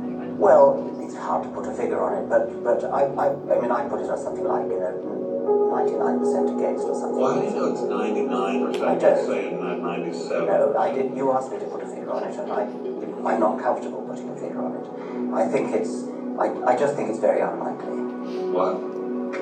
Well, 0.42 0.98
it's 1.00 1.14
hard 1.16 1.44
to 1.44 1.50
put 1.50 1.68
a 1.68 1.74
figure 1.74 2.02
on 2.02 2.18
it, 2.18 2.26
but 2.28 2.50
but 2.64 2.84
I 2.86 3.02
I, 3.14 3.26
I 3.30 3.62
mean 3.62 3.70
I 3.72 3.86
put 3.88 4.02
it 4.02 4.10
as 4.10 4.24
something 4.24 4.44
like 4.44 4.66
you 4.66 4.80
know 4.82 5.70
ninety 5.70 5.94
nine 5.94 6.18
percent 6.18 6.50
against 6.50 6.86
or 6.90 6.96
something. 6.98 7.22
Well, 7.22 7.38
do 7.38 7.46
you 7.46 7.54
know 7.54 7.72
it's 7.72 7.82
99 7.86 8.34
or 8.34 8.70
I 8.70 8.74
something? 8.74 9.00
don't. 9.00 9.26
saying 9.28 9.60
not 9.62 9.80
97. 9.80 10.48
No, 10.48 10.76
I 10.78 10.92
didn't. 10.92 11.16
You 11.16 11.32
asked 11.32 11.52
me 11.52 11.60
to 11.60 11.66
put 11.66 11.84
a 11.84 11.86
figure 11.86 12.10
on 12.10 12.24
it, 12.26 12.34
and 12.42 12.52
I 12.52 12.66
I'm 13.30 13.40
not 13.40 13.62
comfortable 13.62 14.02
putting 14.10 14.30
a 14.30 14.36
figure 14.36 14.62
on 14.66 14.74
it. 14.82 14.86
I 15.38 15.46
think 15.46 15.76
it's 15.78 16.10
I, 16.42 16.74
I 16.74 16.76
just 16.76 16.96
think 16.96 17.10
it's 17.14 17.20
very 17.20 17.42
unlikely. 17.42 18.02
What? 18.50 18.82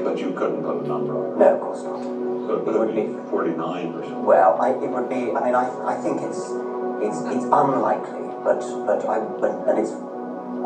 But 0.03 0.19
you 0.19 0.33
couldn't 0.35 0.63
put 0.67 0.83
a 0.83 0.87
number 0.87 1.15
on 1.15 1.31
it. 1.31 1.37
No, 1.39 1.55
of 1.55 1.61
course 1.61 1.83
not. 1.83 2.03
So 2.03 2.59
it 2.59 2.77
would 2.77 2.93
be 2.93 3.07
49 3.31 3.55
or 3.95 4.03
something. 4.03 4.25
Well, 4.25 4.59
I, 4.59 4.71
it 4.83 4.89
would 4.91 5.07
be. 5.07 5.31
I 5.31 5.39
mean, 5.47 5.55
I, 5.55 5.65
I 5.87 5.95
think 5.95 6.19
it's 6.27 6.51
it's 6.99 7.23
it's 7.31 7.47
unlikely, 7.47 8.27
but 8.43 8.59
but 8.85 8.99
I 9.07 9.19
but 9.39 9.51
and 9.71 9.79
it's 9.79 9.95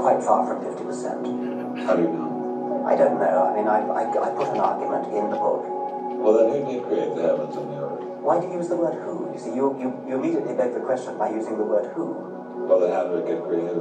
quite 0.04 0.22
far 0.22 0.46
from 0.46 0.60
fifty 0.62 0.84
percent. 0.84 1.24
How 1.88 1.96
do 1.96 2.04
you 2.04 2.12
know? 2.12 2.84
I 2.86 2.94
don't 2.94 3.18
know. 3.18 3.48
I 3.48 3.56
mean, 3.56 3.68
I, 3.72 3.80
I 3.88 4.04
I 4.04 4.30
put 4.36 4.52
an 4.52 4.60
argument 4.60 5.08
in 5.16 5.30
the 5.32 5.40
book. 5.40 5.64
Well, 6.20 6.36
then 6.36 6.52
who 6.52 6.60
did 6.68 6.84
create 6.84 7.16
the 7.16 7.22
heavens 7.24 7.56
and 7.56 7.72
the 7.72 7.80
earth? 7.80 8.04
Why 8.20 8.38
do 8.38 8.48
you 8.48 8.60
use 8.60 8.68
the 8.68 8.76
word 8.76 8.96
who? 8.96 9.32
You 9.32 9.40
see, 9.40 9.56
you, 9.56 9.72
you, 9.80 9.88
you 10.08 10.16
immediately 10.16 10.54
beg 10.54 10.74
the 10.74 10.80
question 10.80 11.18
by 11.18 11.30
using 11.30 11.56
the 11.58 11.64
word 11.64 11.86
who. 11.96 12.12
Well, 12.68 12.80
then 12.80 12.92
how 12.92 13.04
did 13.08 13.24
it 13.24 13.28
get 13.28 13.44
created? 13.48 13.80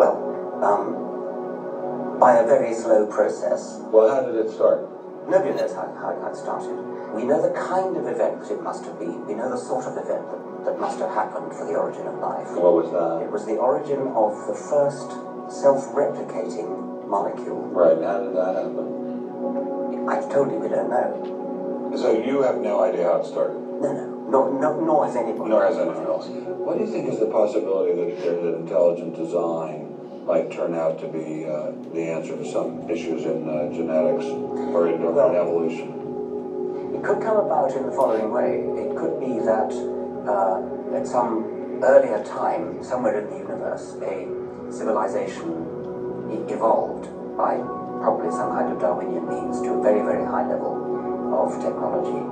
Well, 0.00 0.16
um, 0.64 2.18
by 2.18 2.32
a 2.40 2.44
very 2.44 2.72
slow 2.72 3.04
process. 3.04 3.78
Well, 3.92 4.08
how 4.08 4.20
did 4.24 4.34
it 4.34 4.50
start? 4.50 4.80
Nobody 5.28 5.54
knows 5.56 5.72
how, 5.72 5.88
how, 5.96 6.12
how 6.20 6.28
it 6.28 6.36
started. 6.36 6.76
We 7.14 7.24
know 7.24 7.40
the 7.40 7.54
kind 7.54 7.96
of 7.96 8.06
event 8.06 8.40
that 8.42 8.50
it 8.50 8.62
must 8.62 8.84
have 8.84 8.98
been. 8.98 9.26
We 9.26 9.34
know 9.34 9.48
the 9.48 9.56
sort 9.56 9.86
of 9.86 9.96
event 9.96 10.28
that, 10.30 10.64
that 10.66 10.80
must 10.80 10.98
have 10.98 11.10
happened 11.10 11.52
for 11.52 11.64
the 11.64 11.74
origin 11.74 12.06
of 12.06 12.18
life. 12.18 12.50
What 12.52 12.74
was 12.74 12.90
that? 12.92 13.24
It 13.24 13.30
was 13.30 13.46
the 13.46 13.56
origin 13.56 14.08
of 14.12 14.34
the 14.46 14.54
first 14.54 15.08
self-replicating 15.48 17.08
molecule. 17.08 17.62
Right, 17.72 18.00
how 18.02 18.20
did 18.20 18.34
that 18.36 18.54
happen? 18.56 20.08
I 20.08 20.20
told 20.28 20.50
you 20.52 20.58
we 20.58 20.68
don't 20.68 20.90
know. 20.90 21.94
So 21.96 22.12
you 22.12 22.42
have 22.42 22.56
no 22.56 22.82
idea 22.82 23.04
how 23.04 23.20
it 23.20 23.26
started? 23.26 23.60
No, 23.80 23.92
no, 23.92 24.04
nor, 24.28 24.60
nor, 24.60 24.82
nor 24.82 25.06
has 25.06 25.16
anybody. 25.16 25.50
Nor 25.50 25.64
has 25.64 25.78
anyone 25.78 26.04
else. 26.06 26.28
What 26.28 26.76
do 26.76 26.84
you 26.84 26.90
think 26.90 27.08
is 27.08 27.20
the 27.20 27.26
possibility 27.26 27.94
that, 27.94 28.20
that 28.20 28.54
intelligent 28.56 29.16
design 29.16 29.83
might 30.26 30.50
turn 30.50 30.74
out 30.74 30.98
to 31.00 31.06
be 31.08 31.44
uh, 31.44 31.72
the 31.92 32.00
answer 32.00 32.36
to 32.36 32.50
some 32.50 32.88
issues 32.88 33.24
in 33.24 33.48
uh, 33.48 33.68
genetics 33.72 34.24
or 34.72 34.88
in, 34.88 34.94
in 34.94 35.36
evolution? 35.36 36.94
It 36.94 37.04
could 37.04 37.20
come 37.20 37.36
about 37.36 37.76
in 37.76 37.84
the 37.84 37.92
following 37.92 38.32
way. 38.32 38.64
It 38.80 38.96
could 38.96 39.20
be 39.20 39.38
that 39.44 39.68
uh, 40.24 40.96
at 40.96 41.06
some 41.06 41.82
earlier 41.84 42.24
time, 42.24 42.82
somewhere 42.82 43.20
in 43.20 43.30
the 43.30 43.36
universe, 43.36 43.96
a 44.00 44.72
civilization 44.72 45.52
evolved 46.48 47.04
by 47.36 47.56
probably 48.00 48.30
some 48.30 48.52
kind 48.52 48.72
of 48.72 48.80
Darwinian 48.80 49.28
means 49.28 49.60
to 49.60 49.74
a 49.74 49.82
very, 49.82 50.00
very 50.00 50.24
high 50.24 50.48
level 50.48 50.72
of 51.36 51.60
technology 51.60 52.24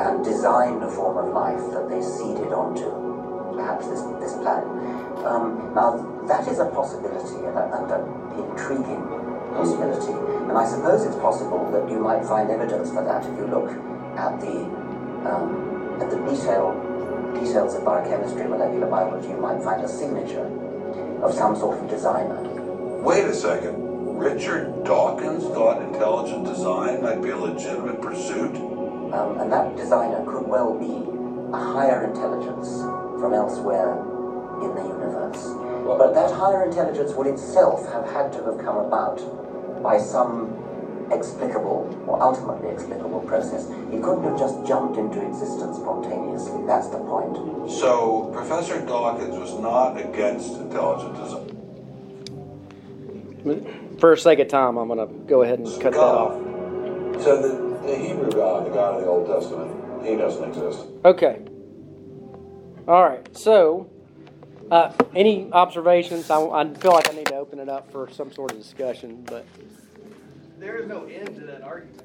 and 0.00 0.24
designed 0.24 0.82
a 0.82 0.90
form 0.90 1.18
of 1.18 1.32
life 1.34 1.60
that 1.72 1.88
they 1.88 2.00
seeded 2.00 2.52
onto 2.52 3.05
perhaps 3.56 3.88
this, 3.88 4.02
this 4.20 4.34
planet. 4.44 4.68
Um, 5.24 5.72
now, 5.74 5.96
that 6.28 6.46
is 6.46 6.58
a 6.58 6.66
possibility 6.66 7.42
and, 7.42 7.56
a, 7.56 7.64
and 7.72 7.90
an 7.90 8.04
intriguing 8.38 9.02
possibility. 9.56 10.12
And 10.46 10.52
I 10.52 10.66
suppose 10.68 11.04
it's 11.04 11.16
possible 11.16 11.70
that 11.72 11.90
you 11.90 11.98
might 11.98 12.24
find 12.24 12.50
evidence 12.50 12.90
for 12.90 13.02
that 13.02 13.24
if 13.24 13.34
you 13.38 13.46
look 13.48 13.72
at 14.16 14.40
the 14.40 14.86
um, 15.26 15.98
at 16.00 16.10
the 16.10 16.16
detail 16.28 16.76
details 17.34 17.74
of 17.74 17.84
biochemistry, 17.84 18.46
molecular 18.46 18.86
biology. 18.86 19.28
You 19.28 19.38
might 19.38 19.62
find 19.62 19.82
a 19.82 19.88
signature 19.88 20.46
of 21.22 21.34
some 21.34 21.56
sort 21.56 21.82
of 21.82 21.90
designer. 21.90 22.40
Wait 23.02 23.24
a 23.24 23.34
second. 23.34 23.84
Richard 24.16 24.84
Dawkins 24.84 25.44
thought 25.44 25.82
intelligent 25.82 26.46
design 26.46 27.02
might 27.02 27.20
be 27.20 27.30
a 27.30 27.36
legitimate 27.36 28.00
pursuit? 28.00 28.56
Um, 29.12 29.38
and 29.40 29.52
that 29.52 29.76
designer 29.76 30.24
could 30.24 30.46
well 30.46 30.78
be 30.78 31.04
a 31.52 31.58
higher 31.58 32.04
intelligence 32.04 32.80
from 33.20 33.34
elsewhere 33.34 33.92
in 34.62 34.74
the 34.74 34.82
universe. 34.82 35.42
But 35.86 36.12
that 36.14 36.32
higher 36.32 36.64
intelligence 36.64 37.12
would 37.12 37.26
itself 37.26 37.86
have 37.92 38.06
had 38.10 38.32
to 38.34 38.44
have 38.44 38.58
come 38.58 38.78
about 38.78 39.20
by 39.82 39.98
some 39.98 40.52
explicable 41.12 41.86
or 42.06 42.20
ultimately 42.22 42.70
explicable 42.70 43.20
process. 43.20 43.68
It 43.92 44.02
couldn't 44.02 44.24
have 44.24 44.38
just 44.38 44.66
jumped 44.66 44.98
into 44.98 45.24
existence 45.26 45.76
spontaneously. 45.76 46.66
That's 46.66 46.88
the 46.88 46.98
point. 46.98 47.70
So 47.70 48.30
Professor 48.34 48.84
Dawkins 48.84 49.36
was 49.36 49.58
not 49.60 49.96
against 49.96 50.52
intelligentism. 50.54 51.52
For 54.00 54.16
sake 54.16 54.40
of 54.40 54.48
time, 54.48 54.76
I'm 54.76 54.88
going 54.88 55.06
to 55.06 55.14
go 55.26 55.42
ahead 55.42 55.60
and 55.60 55.68
cut 55.80 55.92
that 55.92 56.00
off. 56.00 56.34
So 57.22 57.40
the, 57.40 57.86
the 57.86 57.96
Hebrew 57.96 58.30
God, 58.30 58.66
the 58.66 58.70
God 58.70 58.96
of 58.96 59.00
the 59.02 59.06
Old 59.06 59.26
Testament, 59.28 60.04
he 60.04 60.16
doesn't 60.16 60.48
exist. 60.48 60.86
Okay. 61.04 61.40
All 62.88 63.02
right. 63.02 63.36
So, 63.36 63.90
uh, 64.70 64.92
any 65.14 65.50
observations? 65.52 66.30
I, 66.30 66.40
I 66.40 66.72
feel 66.74 66.92
like 66.92 67.08
I 67.12 67.16
need 67.16 67.26
to 67.26 67.36
open 67.36 67.58
it 67.58 67.68
up 67.68 67.90
for 67.90 68.08
some 68.10 68.32
sort 68.32 68.52
of 68.52 68.58
discussion, 68.58 69.22
but 69.26 69.44
There 70.58 70.76
is 70.78 70.88
no 70.88 71.04
end 71.04 71.34
to 71.36 71.46
that 71.46 71.62
argument. 71.62 72.02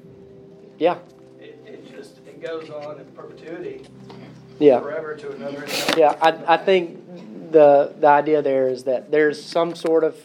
yeah, 0.78 0.98
It, 1.40 1.60
it 1.66 1.94
just, 1.96 2.18
it 2.26 2.42
goes 2.42 2.68
on 2.70 2.98
in 2.98 3.06
perpetuity, 3.06 3.86
yeah. 4.58 4.80
forever 4.80 5.14
to 5.16 5.32
another. 5.32 5.66
Yeah, 5.96 6.16
I, 6.20 6.54
I 6.54 6.56
think 6.56 6.98
the 7.52 7.94
the 8.00 8.06
idea 8.08 8.40
there 8.42 8.68
is 8.68 8.84
that 8.84 9.10
there's 9.10 9.42
some 9.42 9.74
sort 9.74 10.04
of 10.04 10.16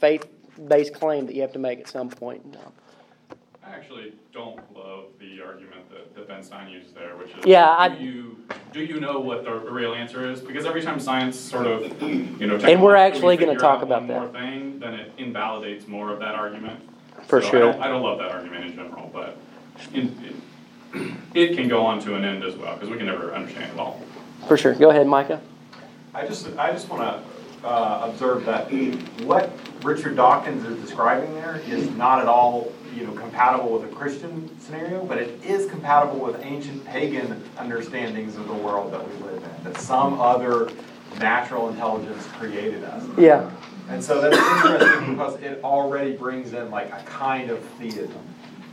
faith 0.00 0.26
based 0.68 0.94
claim 0.94 1.26
that 1.26 1.34
you 1.34 1.42
have 1.42 1.52
to 1.52 1.58
make 1.58 1.80
at 1.80 1.88
some 1.88 2.10
point. 2.10 2.44
No. 2.52 2.72
I 3.72 3.76
actually 3.76 4.12
don't 4.34 4.58
love 4.76 5.04
the 5.18 5.40
argument 5.42 5.88
that, 5.90 6.14
that 6.14 6.28
Ben 6.28 6.42
Stein 6.42 6.68
used 6.70 6.94
there, 6.94 7.16
which 7.16 7.30
is 7.30 7.46
Yeah, 7.46 7.70
I- 7.70 7.88
do 7.88 8.04
you 8.04 8.36
do 8.72 8.80
you 8.84 9.00
know 9.00 9.18
what 9.20 9.44
the 9.44 9.52
real 9.52 9.94
answer 9.94 10.30
is? 10.30 10.40
Because 10.40 10.66
every 10.66 10.82
time 10.82 11.00
science 11.00 11.38
sort 11.38 11.66
of 11.66 12.02
you 12.02 12.46
know 12.46 12.56
And 12.56 12.82
we're 12.82 12.96
actually 12.96 13.36
gonna 13.38 13.56
talk 13.56 13.82
about 13.82 14.06
that. 14.08 14.20
more 14.20 14.28
thing, 14.28 14.78
then 14.78 14.94
it 14.94 15.12
invalidates 15.16 15.88
more 15.88 16.10
of 16.12 16.18
that 16.20 16.34
argument. 16.34 16.80
For 17.26 17.40
So 17.40 17.46
I 17.46 17.50
sure. 17.50 17.60
don't, 17.60 17.82
I 17.82 17.88
don't 17.88 18.02
love 18.02 18.18
that 18.18 18.30
argument 18.30 18.66
in 18.66 18.74
general, 18.74 19.10
but 19.12 19.38
in, 19.94 20.34
it, 21.34 21.52
it 21.52 21.56
can 21.56 21.68
go 21.68 21.84
on 21.86 21.98
to 22.00 22.14
an 22.14 22.24
end 22.24 22.44
as 22.44 22.56
well 22.56 22.74
because 22.74 22.90
we 22.90 22.98
can 22.98 23.06
never 23.06 23.34
understand 23.34 23.72
it 23.72 23.78
all. 23.78 24.00
For 24.48 24.56
sure. 24.58 24.74
Go 24.74 24.90
ahead, 24.90 25.06
Micah. 25.06 25.40
I 26.14 26.26
just, 26.26 26.46
I 26.58 26.72
just 26.72 26.90
want 26.90 27.02
to 27.02 27.66
uh, 27.66 28.08
observe 28.10 28.44
that 28.44 28.70
what 29.24 29.50
Richard 29.82 30.16
Dawkins 30.16 30.64
is 30.66 30.78
describing 30.80 31.32
there 31.34 31.62
is 31.68 31.88
not 31.92 32.20
at 32.20 32.26
all, 32.26 32.70
you 32.94 33.06
know, 33.06 33.12
compatible 33.12 33.72
with 33.78 33.90
a 33.90 33.94
Christian 33.94 34.48
scenario, 34.60 35.04
but 35.04 35.18
it 35.18 35.42
is 35.44 35.68
compatible 35.70 36.18
with 36.18 36.40
ancient 36.42 36.84
pagan 36.84 37.42
understandings 37.58 38.36
of 38.36 38.46
the 38.46 38.54
world 38.54 38.92
that 38.92 39.06
we 39.06 39.14
live 39.24 39.42
in, 39.42 39.64
that 39.64 39.80
some 39.80 40.20
other 40.20 40.70
natural 41.18 41.68
intelligence 41.68 42.26
created 42.38 42.84
us. 42.84 43.04
Yeah. 43.18 43.50
And 43.88 44.02
so 44.02 44.20
that's 44.20 44.36
interesting 44.36 45.14
because 45.14 45.40
it 45.40 45.60
already 45.62 46.16
brings 46.16 46.52
in 46.52 46.70
like 46.70 46.90
a 46.92 47.02
kind 47.04 47.50
of 47.50 47.62
theism. 47.78 48.12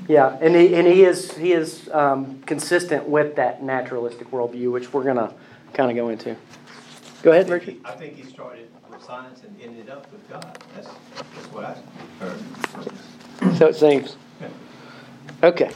Yeah, 0.07 0.37
and 0.41 0.55
he, 0.55 0.73
and 0.73 0.87
he 0.87 1.03
is 1.03 1.37
he 1.37 1.51
is 1.51 1.87
um, 1.89 2.41
consistent 2.47 3.07
with 3.07 3.35
that 3.35 3.61
naturalistic 3.61 4.31
worldview, 4.31 4.71
which 4.71 4.91
we're 4.91 5.03
gonna 5.03 5.33
kind 5.73 5.91
of 5.91 5.95
go 5.95 6.09
into. 6.09 6.35
Go 7.21 7.31
ahead, 7.31 7.49
Richard. 7.49 7.77
I 7.85 7.91
think 7.91 8.15
he 8.15 8.23
started 8.23 8.69
with 8.89 9.03
science 9.03 9.41
and 9.43 9.55
ended 9.61 9.89
up 9.89 10.11
with 10.11 10.27
God. 10.29 10.57
That's, 10.73 10.87
that's 10.87 11.51
what 11.51 11.65
I 11.65 11.77
heard. 12.23 12.39
So 13.57 13.67
it 13.67 13.75
seems. 13.75 14.15
Okay. 15.41 15.71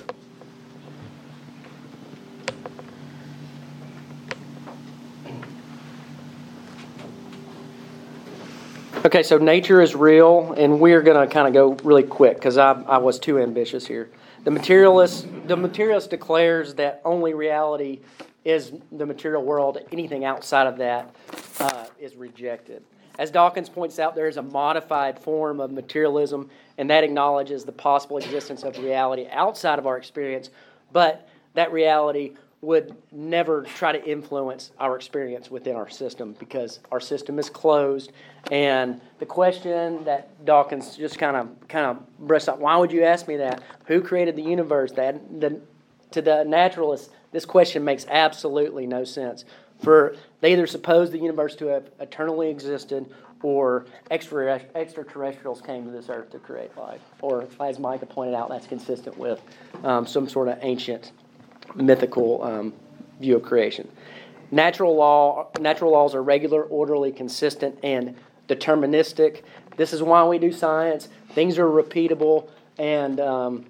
Okay, 9.05 9.21
so 9.21 9.37
nature 9.37 9.81
is 9.81 9.95
real, 9.95 10.53
and 10.53 10.79
we're 10.79 11.01
going 11.01 11.27
to 11.27 11.31
kind 11.31 11.47
of 11.47 11.53
go 11.53 11.73
really 11.87 12.03
quick 12.03 12.35
because 12.35 12.57
I, 12.57 12.71
I 12.71 12.97
was 12.97 13.19
too 13.19 13.37
ambitious 13.37 13.85
here. 13.85 14.09
The 14.43 14.51
materialist, 14.51 15.27
the 15.45 15.57
materialist 15.57 16.09
declares 16.09 16.73
that 16.75 17.01
only 17.05 17.33
reality 17.33 17.99
is 18.45 18.71
the 18.91 19.05
material 19.05 19.43
world. 19.43 19.77
Anything 19.91 20.25
outside 20.25 20.67
of 20.67 20.77
that 20.77 21.15
uh, 21.59 21.85
is 21.99 22.15
rejected. 22.15 22.83
As 23.19 23.29
Dawkins 23.29 23.69
points 23.69 23.99
out, 23.99 24.15
there 24.15 24.27
is 24.27 24.37
a 24.37 24.41
modified 24.41 25.19
form 25.19 25.59
of 25.59 25.71
materialism, 25.71 26.49
and 26.77 26.89
that 26.89 27.03
acknowledges 27.03 27.63
the 27.63 27.71
possible 27.71 28.17
existence 28.17 28.63
of 28.63 28.77
reality 28.77 29.27
outside 29.31 29.79
of 29.79 29.87
our 29.87 29.97
experience, 29.97 30.49
but 30.91 31.27
that 31.53 31.71
reality 31.71 32.33
would 32.63 32.95
never 33.11 33.63
try 33.63 33.91
to 33.91 34.03
influence 34.09 34.71
our 34.79 34.95
experience 34.95 35.51
within 35.51 35.75
our 35.75 35.89
system 35.89 36.33
because 36.39 36.79
our 36.93 36.99
system 37.01 37.37
is 37.37 37.49
closed. 37.49 38.13
And 38.51 39.01
the 39.19 39.25
question 39.25 40.05
that 40.05 40.45
Dawkins 40.45 40.95
just 40.95 41.19
kind 41.19 41.35
of 41.35 41.67
kind 41.67 41.85
of 41.85 42.17
breasts 42.19 42.47
up, 42.47 42.59
why 42.59 42.77
would 42.77 42.91
you 42.91 43.03
ask 43.03 43.27
me 43.27 43.35
that? 43.37 43.61
Who 43.87 44.01
created 44.01 44.37
the 44.37 44.43
universe? 44.43 44.93
That 44.93 45.41
the 45.41 45.59
to 46.11 46.21
the 46.21 46.43
naturalist, 46.45 47.11
this 47.31 47.43
question 47.43 47.83
makes 47.83 48.05
absolutely 48.07 48.87
no 48.87 49.03
sense. 49.03 49.43
For 49.81 50.15
they 50.39 50.53
either 50.53 50.67
suppose 50.67 51.11
the 51.11 51.17
universe 51.19 51.55
to 51.57 51.65
have 51.65 51.89
eternally 51.99 52.49
existed, 52.49 53.11
or 53.43 53.85
extra, 54.09 54.61
extraterrestrials 54.75 55.61
came 55.61 55.85
to 55.85 55.91
this 55.91 56.09
earth 56.09 56.31
to 56.31 56.39
create 56.39 56.75
life. 56.77 57.01
Or, 57.21 57.47
as 57.59 57.79
Micah 57.79 58.05
pointed 58.05 58.35
out, 58.35 58.49
that's 58.49 58.67
consistent 58.67 59.17
with 59.17 59.41
um, 59.83 60.07
some 60.07 60.27
sort 60.29 60.47
of 60.47 60.57
ancient 60.61 61.11
mythical 61.75 62.43
um, 62.43 62.73
view 63.19 63.35
of 63.35 63.43
creation. 63.43 63.87
Natural 64.51 64.95
law, 64.95 65.49
natural 65.59 65.91
laws 65.91 66.13
are 66.13 66.23
regular, 66.23 66.63
orderly, 66.63 67.11
consistent, 67.11 67.77
and 67.83 68.15
deterministic. 68.47 69.41
This 69.77 69.93
is 69.93 70.03
why 70.03 70.23
we 70.25 70.37
do 70.37 70.51
science. 70.51 71.09
Things 71.29 71.57
are 71.57 71.65
repeatable 71.65 72.49
and 72.77 73.19
um, 73.19 73.65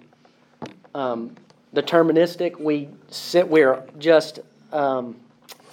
um, 0.93 1.35
deterministic. 1.73 2.59
We 2.59 2.89
sit. 3.09 3.47
We're 3.47 3.83
just 3.97 4.39
um, 4.73 5.15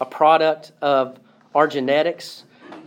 a 0.00 0.04
product 0.04 0.72
of 0.80 1.18
our 1.54 1.66
genetics. 1.66 2.44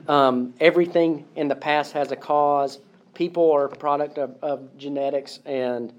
Um, 0.08 0.54
everything 0.60 1.26
in 1.36 1.48
the 1.48 1.56
past 1.56 1.94
has 1.94 2.12
a 2.12 2.16
cause. 2.16 2.80
People 3.14 3.52
are 3.52 3.66
a 3.66 3.76
product 3.76 4.18
of, 4.18 4.36
of 4.42 4.78
genetics 4.78 5.40
and 5.46 5.94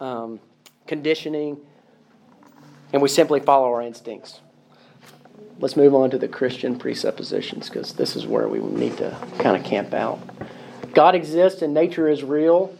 um, 0.00 0.40
conditioning 0.86 1.58
and 2.92 3.00
we 3.00 3.08
simply 3.08 3.40
follow 3.40 3.72
our 3.72 3.82
instincts. 3.82 4.40
Let's 5.58 5.76
move 5.76 5.94
on 5.94 6.10
to 6.10 6.18
the 6.18 6.28
Christian 6.28 6.78
presuppositions 6.78 7.68
because 7.68 7.94
this 7.94 8.16
is 8.16 8.26
where 8.26 8.48
we 8.48 8.58
need 8.58 8.96
to 8.98 9.16
kind 9.38 9.56
of 9.56 9.64
camp 9.64 9.94
out. 9.94 10.20
God 10.92 11.14
exists 11.14 11.62
and 11.62 11.72
nature 11.72 12.08
is 12.08 12.22
real. 12.22 12.76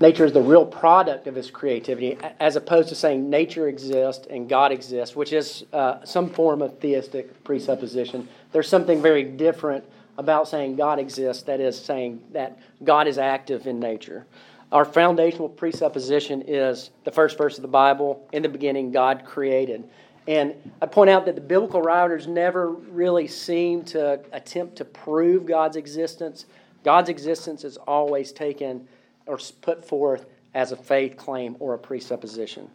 Nature 0.00 0.24
is 0.24 0.32
the 0.32 0.40
real 0.40 0.64
product 0.64 1.26
of 1.26 1.34
his 1.34 1.50
creativity, 1.50 2.16
as 2.38 2.54
opposed 2.54 2.88
to 2.88 2.94
saying 2.94 3.28
nature 3.28 3.66
exists 3.66 4.28
and 4.30 4.48
God 4.48 4.70
exists, 4.70 5.16
which 5.16 5.32
is 5.32 5.64
uh, 5.72 6.04
some 6.04 6.30
form 6.30 6.62
of 6.62 6.78
theistic 6.78 7.42
presupposition. 7.42 8.28
There's 8.52 8.68
something 8.68 9.02
very 9.02 9.24
different 9.24 9.84
about 10.16 10.46
saying 10.48 10.76
God 10.76 11.00
exists, 11.00 11.42
that 11.44 11.60
is, 11.60 11.78
saying 11.78 12.22
that 12.32 12.58
God 12.84 13.08
is 13.08 13.18
active 13.18 13.66
in 13.66 13.80
nature. 13.80 14.24
Our 14.70 14.84
foundational 14.84 15.48
presupposition 15.48 16.42
is 16.42 16.90
the 17.04 17.10
first 17.10 17.36
verse 17.36 17.56
of 17.56 17.62
the 17.62 17.68
Bible 17.68 18.28
in 18.32 18.42
the 18.42 18.48
beginning, 18.48 18.92
God 18.92 19.24
created. 19.24 19.88
And 20.28 20.54
I 20.82 20.86
point 20.86 21.08
out 21.10 21.24
that 21.24 21.34
the 21.34 21.40
biblical 21.40 21.80
writers 21.80 22.26
never 22.26 22.70
really 22.70 23.26
seem 23.26 23.82
to 23.86 24.20
attempt 24.30 24.76
to 24.76 24.84
prove 24.84 25.46
God's 25.46 25.76
existence. 25.76 26.44
God's 26.84 27.08
existence 27.08 27.64
is 27.64 27.78
always 27.78 28.30
taken 28.30 28.86
or 29.28 29.38
put 29.60 29.84
forth 29.84 30.26
as 30.54 30.72
a 30.72 30.76
faith 30.76 31.16
claim 31.16 31.56
or 31.60 31.74
a 31.74 31.78
presupposition. 31.78 32.68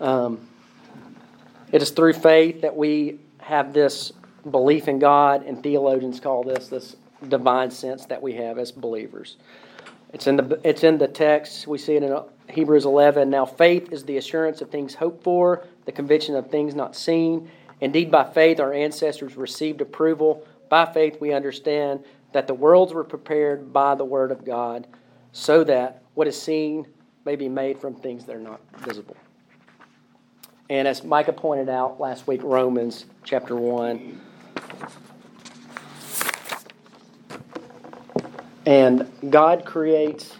Um, 0.00 0.46
it 1.72 1.82
is 1.82 1.90
through 1.90 2.14
faith 2.14 2.60
that 2.62 2.76
we 2.76 3.18
have 3.38 3.72
this 3.72 4.12
belief 4.50 4.88
in 4.88 4.98
God, 4.98 5.44
and 5.44 5.62
theologians 5.62 6.20
call 6.20 6.42
this 6.42 6.68
this 6.68 6.96
divine 7.28 7.70
sense 7.70 8.06
that 8.06 8.22
we 8.22 8.34
have 8.34 8.58
as 8.58 8.70
believers. 8.70 9.36
It's 10.12 10.26
in 10.26 10.36
the 10.36 10.60
it's 10.64 10.84
in 10.84 10.98
the 10.98 11.08
text. 11.08 11.66
We 11.66 11.78
see 11.78 11.96
it 11.96 12.02
in 12.02 12.18
Hebrews 12.48 12.84
11. 12.84 13.28
Now 13.28 13.44
faith 13.44 13.92
is 13.92 14.04
the 14.04 14.16
assurance 14.16 14.60
of 14.60 14.70
things 14.70 14.94
hoped 14.94 15.22
for, 15.22 15.66
the 15.84 15.92
conviction 15.92 16.34
of 16.34 16.50
things 16.50 16.74
not 16.74 16.96
seen. 16.96 17.50
Indeed, 17.80 18.10
by 18.10 18.24
faith 18.24 18.58
our 18.60 18.72
ancestors 18.72 19.36
received 19.36 19.80
approval. 19.80 20.46
By 20.68 20.86
faith 20.86 21.20
we 21.20 21.32
understand 21.32 22.04
that 22.32 22.46
the 22.46 22.54
worlds 22.54 22.92
were 22.92 23.04
prepared 23.04 23.72
by 23.72 23.94
the 23.94 24.04
word 24.04 24.30
of 24.30 24.44
God, 24.44 24.86
so 25.32 25.64
that 25.64 26.02
what 26.14 26.26
is 26.26 26.40
seen 26.40 26.86
may 27.24 27.36
be 27.36 27.48
made 27.48 27.78
from 27.78 27.94
things 27.94 28.24
that 28.24 28.36
are 28.36 28.40
not 28.40 28.60
visible. 28.78 29.16
And 30.70 30.86
as 30.86 31.02
Micah 31.02 31.32
pointed 31.32 31.68
out 31.68 31.98
last 31.98 32.26
week, 32.26 32.42
Romans 32.42 33.06
chapter 33.24 33.56
1. 33.56 34.20
And 38.66 39.10
God 39.30 39.64
creates 39.64 40.34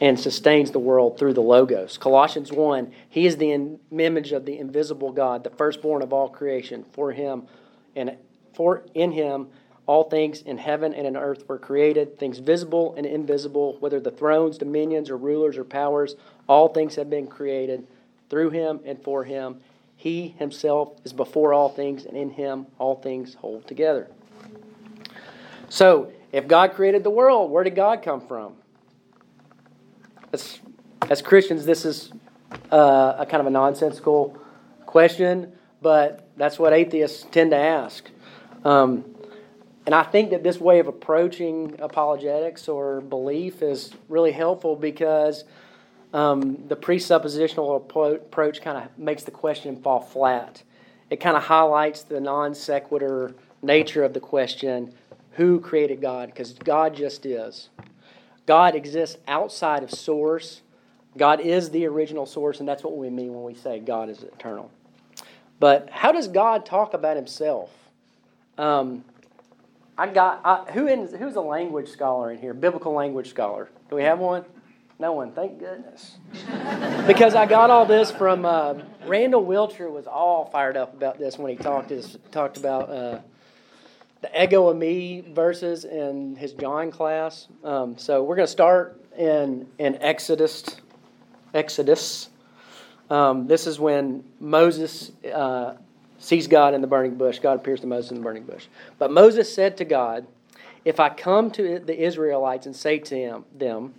and 0.00 0.18
sustains 0.18 0.70
the 0.70 0.78
world 0.78 1.18
through 1.18 1.34
the 1.34 1.42
Logos. 1.42 1.98
Colossians 1.98 2.52
1 2.52 2.92
He 3.08 3.26
is 3.26 3.36
the 3.36 3.78
image 3.90 4.32
of 4.32 4.44
the 4.44 4.58
invisible 4.58 5.12
God, 5.12 5.44
the 5.44 5.50
firstborn 5.50 6.02
of 6.02 6.12
all 6.12 6.28
creation. 6.28 6.84
For 6.92 7.12
Him 7.12 7.46
and 7.94 8.16
for 8.54 8.84
in 8.94 9.12
Him 9.12 9.48
all 9.86 10.04
things 10.04 10.42
in 10.42 10.58
heaven 10.58 10.92
and 10.92 11.06
in 11.06 11.16
earth 11.16 11.48
were 11.48 11.58
created, 11.58 12.18
things 12.18 12.38
visible 12.38 12.94
and 12.96 13.06
invisible, 13.06 13.76
whether 13.78 14.00
the 14.00 14.10
thrones, 14.10 14.58
dominions, 14.58 15.10
or 15.10 15.16
rulers 15.16 15.56
or 15.56 15.64
powers, 15.64 16.16
all 16.48 16.68
things 16.68 16.96
have 16.96 17.08
been 17.08 17.26
created 17.26 17.86
through 18.28 18.50
him 18.50 18.80
and 18.84 19.00
for 19.02 19.24
him. 19.24 19.60
He 19.96 20.34
himself 20.38 20.98
is 21.04 21.12
before 21.12 21.54
all 21.54 21.68
things, 21.68 22.04
and 22.04 22.16
in 22.16 22.30
him 22.30 22.66
all 22.78 22.96
things 22.96 23.34
hold 23.34 23.66
together. 23.66 24.08
So, 25.68 26.12
if 26.32 26.46
God 26.46 26.74
created 26.74 27.02
the 27.02 27.10
world, 27.10 27.50
where 27.50 27.64
did 27.64 27.74
God 27.74 28.02
come 28.02 28.20
from? 28.20 28.54
As, 30.32 30.58
as 31.08 31.22
Christians, 31.22 31.64
this 31.64 31.84
is 31.84 32.12
uh, 32.70 33.14
a 33.18 33.26
kind 33.26 33.40
of 33.40 33.46
a 33.46 33.50
nonsensical 33.50 34.36
question, 34.84 35.52
but 35.80 36.28
that's 36.36 36.58
what 36.58 36.72
atheists 36.72 37.26
tend 37.30 37.52
to 37.52 37.56
ask. 37.56 38.10
Um, 38.64 39.15
and 39.86 39.94
I 39.94 40.02
think 40.02 40.30
that 40.30 40.42
this 40.42 40.60
way 40.60 40.80
of 40.80 40.88
approaching 40.88 41.76
apologetics 41.78 42.68
or 42.68 43.00
belief 43.00 43.62
is 43.62 43.92
really 44.08 44.32
helpful 44.32 44.74
because 44.74 45.44
um, 46.12 46.66
the 46.66 46.76
presuppositional 46.76 47.76
approach 47.76 48.60
kind 48.60 48.78
of 48.78 48.98
makes 48.98 49.22
the 49.22 49.30
question 49.30 49.80
fall 49.80 50.00
flat. 50.00 50.64
It 51.08 51.20
kind 51.20 51.36
of 51.36 51.44
highlights 51.44 52.02
the 52.02 52.20
non 52.20 52.54
sequitur 52.54 53.34
nature 53.62 54.02
of 54.02 54.12
the 54.12 54.20
question 54.20 54.92
who 55.36 55.60
created 55.60 56.00
God? 56.00 56.28
Because 56.28 56.54
God 56.54 56.96
just 56.96 57.26
is. 57.26 57.68
God 58.46 58.74
exists 58.74 59.18
outside 59.28 59.82
of 59.82 59.90
source. 59.90 60.62
God 61.16 61.40
is 61.40 61.70
the 61.70 61.86
original 61.86 62.26
source, 62.26 62.58
and 62.58 62.68
that's 62.68 62.82
what 62.82 62.96
we 62.96 63.10
mean 63.10 63.34
when 63.34 63.44
we 63.44 63.54
say 63.54 63.78
God 63.78 64.08
is 64.08 64.22
eternal. 64.22 64.70
But 65.60 65.90
how 65.90 66.12
does 66.12 66.28
God 66.28 66.64
talk 66.64 66.94
about 66.94 67.16
himself? 67.16 67.70
Um, 68.56 69.04
I 69.98 70.08
got 70.08 70.40
I, 70.44 70.70
who 70.72 70.86
in, 70.86 71.08
who's 71.08 71.36
a 71.36 71.40
language 71.40 71.88
scholar 71.88 72.30
in 72.30 72.38
here? 72.38 72.52
Biblical 72.52 72.92
language 72.92 73.30
scholar. 73.30 73.70
Do 73.88 73.96
we 73.96 74.02
have 74.02 74.18
one? 74.18 74.44
No 74.98 75.12
one. 75.12 75.32
Thank 75.32 75.58
goodness. 75.58 76.16
because 77.06 77.34
I 77.34 77.46
got 77.46 77.70
all 77.70 77.86
this 77.86 78.10
from 78.10 78.44
uh, 78.44 78.74
Randall 79.06 79.44
Wilcher 79.44 79.90
was 79.90 80.06
all 80.06 80.46
fired 80.46 80.76
up 80.76 80.94
about 80.94 81.18
this 81.18 81.38
when 81.38 81.56
he 81.56 81.62
talked 81.62 81.90
his, 81.90 82.18
talked 82.30 82.56
about 82.56 82.90
uh, 82.90 83.20
the 84.22 84.42
ego 84.42 84.72
eimi 84.72 85.34
verses 85.34 85.84
in 85.84 86.36
his 86.36 86.52
John 86.52 86.90
class. 86.90 87.48
Um, 87.64 87.96
so 87.98 88.22
we're 88.22 88.36
going 88.36 88.46
to 88.46 88.52
start 88.52 89.02
in 89.16 89.66
in 89.78 89.96
Exodus. 90.02 90.64
Exodus. 91.54 92.28
Um, 93.08 93.46
this 93.46 93.66
is 93.66 93.78
when 93.78 94.24
Moses 94.40 95.12
uh, 95.32 95.76
sees 96.18 96.46
God 96.46 96.74
in 96.74 96.80
the 96.80 96.86
burning 96.86 97.16
bush. 97.16 97.38
God 97.38 97.58
appears 97.58 97.80
to 97.80 97.86
Moses 97.86 98.10
in 98.10 98.18
the 98.18 98.22
burning 98.22 98.44
bush. 98.44 98.66
But 98.98 99.10
Moses 99.10 99.52
said 99.52 99.76
to 99.78 99.84
God, 99.84 100.26
If 100.84 101.00
I 101.00 101.08
come 101.08 101.50
to 101.52 101.78
the 101.78 101.98
Israelites 101.98 102.66
and 102.66 102.74
say 102.74 102.98
to 102.98 103.44
them, 103.56 103.94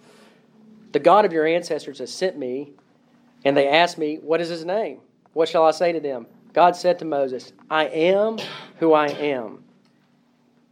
The 0.91 0.99
God 0.99 1.25
of 1.25 1.33
your 1.33 1.45
ancestors 1.45 1.99
has 1.99 2.11
sent 2.11 2.37
me, 2.37 2.71
and 3.45 3.55
they 3.55 3.67
ask 3.67 3.97
me, 3.97 4.17
What 4.17 4.41
is 4.41 4.49
his 4.49 4.65
name? 4.65 4.99
What 5.33 5.49
shall 5.49 5.65
I 5.65 5.71
say 5.71 5.91
to 5.91 5.99
them? 5.99 6.25
God 6.53 6.75
said 6.75 6.99
to 6.99 7.05
Moses, 7.05 7.53
I 7.69 7.85
am 7.85 8.39
who 8.79 8.93
I 8.93 9.07
am. 9.07 9.63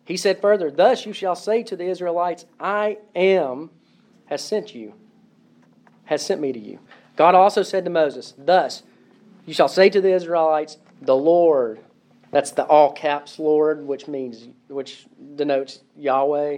He 0.06 0.18
said 0.18 0.42
further, 0.42 0.72
Thus 0.72 1.06
you 1.06 1.14
shall 1.14 1.36
say 1.36 1.64
to 1.64 1.76
the 1.76 1.86
Israelites, 1.86 2.46
I 2.60 2.98
am 3.16 3.70
has 4.26 4.44
sent 4.44 4.74
you, 4.74 4.94
has 6.06 6.26
sent 6.26 6.42
me 6.42 6.52
to 6.54 6.60
you. 6.60 6.80
God 7.16 7.36
also 7.36 7.64
said 7.64 7.86
to 7.86 7.92
Moses, 7.92 8.34
Thus 8.38 8.84
you 9.46 9.54
shall 9.54 9.68
say 9.68 9.90
to 9.90 10.02
the 10.02 10.12
Israelites, 10.12 10.78
the 11.06 11.16
Lord. 11.16 11.80
That's 12.32 12.52
the 12.52 12.66
all 12.66 12.92
caps 12.92 13.40
Lord, 13.40 13.86
which 13.86 14.08
means 14.08 14.48
which 14.68 15.06
denotes 15.36 15.80
Yahweh. 15.96 16.58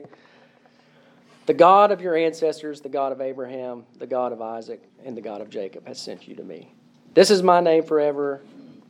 The 1.46 1.54
God 1.54 1.92
of 1.92 2.02
your 2.02 2.16
ancestors, 2.16 2.82
the 2.82 2.90
God 2.90 3.12
of 3.12 3.22
Abraham, 3.22 3.86
the 4.00 4.08
God 4.08 4.34
of 4.34 4.42
Isaac, 4.42 4.84
and 5.06 5.16
the 5.16 5.22
God 5.22 5.40
of 5.40 5.50
Jacob 5.50 5.88
has 5.88 6.00
sent 6.00 6.28
you 6.28 6.36
to 6.36 6.44
me. 6.44 6.74
This 7.14 7.32
is 7.32 7.42
my 7.42 7.62
name 7.62 7.84
forever, 7.84 8.42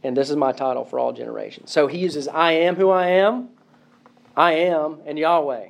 and 0.04 0.18
this 0.18 0.30
is 0.30 0.36
my 0.36 0.52
title 0.52 0.84
for 0.84 0.98
all 0.98 1.14
generations. 1.14 1.72
So 1.72 1.88
he 1.88 2.00
uses 2.00 2.28
I 2.28 2.54
am 2.54 2.76
who 2.76 2.90
I 2.90 3.08
am, 3.08 3.50
I 4.36 4.54
am, 4.54 5.00
and 5.06 5.20
Yahweh. 5.20 5.70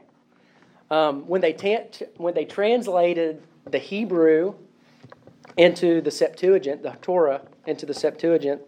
Um, 0.89 1.28
when, 1.28 1.41
they 1.41 1.52
ta- 1.52 2.06
when 2.15 2.34
they 2.34 2.45
translated 2.45 3.43
the 3.69 3.80
Hebrew 3.80 4.56
into 5.58 6.00
the 6.00 6.12
Septuagint, 6.12 6.84
the 6.84 6.95
Torah 7.02 7.41
into 7.65 7.86
the 7.86 7.93
Septuagint, 7.93 8.62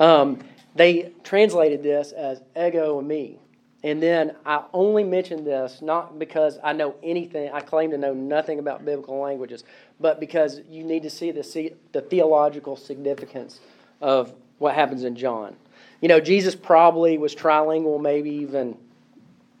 um, 0.00 0.40
they 0.74 1.12
translated 1.22 1.82
this 1.82 2.10
as 2.12 2.42
ego 2.56 3.00
eimi. 3.00 3.36
And 3.82 4.02
then 4.02 4.36
I 4.44 4.64
only 4.74 5.04
mention 5.04 5.44
this 5.44 5.80
not 5.80 6.18
because 6.18 6.58
I 6.62 6.72
know 6.72 6.96
anything, 7.02 7.50
I 7.52 7.60
claim 7.60 7.92
to 7.92 7.98
know 7.98 8.12
nothing 8.12 8.58
about 8.58 8.84
biblical 8.84 9.18
languages, 9.18 9.64
but 9.98 10.20
because 10.20 10.60
you 10.68 10.84
need 10.84 11.02
to 11.04 11.10
see 11.10 11.30
the, 11.30 11.72
the 11.92 12.02
theological 12.02 12.76
significance 12.76 13.60
of 14.00 14.34
what 14.58 14.74
happens 14.74 15.04
in 15.04 15.16
John. 15.16 15.56
You 16.02 16.08
know, 16.08 16.20
Jesus 16.20 16.54
probably 16.54 17.16
was 17.16 17.34
trilingual, 17.34 18.00
maybe 18.00 18.30
even 18.30 18.76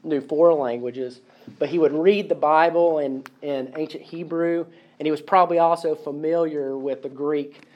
knew 0.02 0.20
four 0.20 0.52
languages, 0.52 1.20
but 1.58 1.68
he 1.68 1.78
would 1.78 1.92
read 1.92 2.28
the 2.28 2.34
Bible 2.34 2.98
in, 2.98 3.24
in 3.40 3.72
ancient 3.76 4.02
Hebrew, 4.02 4.66
and 4.98 5.06
he 5.06 5.10
was 5.10 5.22
probably 5.22 5.58
also 5.58 5.94
familiar 5.94 6.76
with 6.76 7.02
the 7.02 7.08
Greek. 7.08 7.66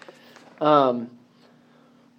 Um, 0.60 1.10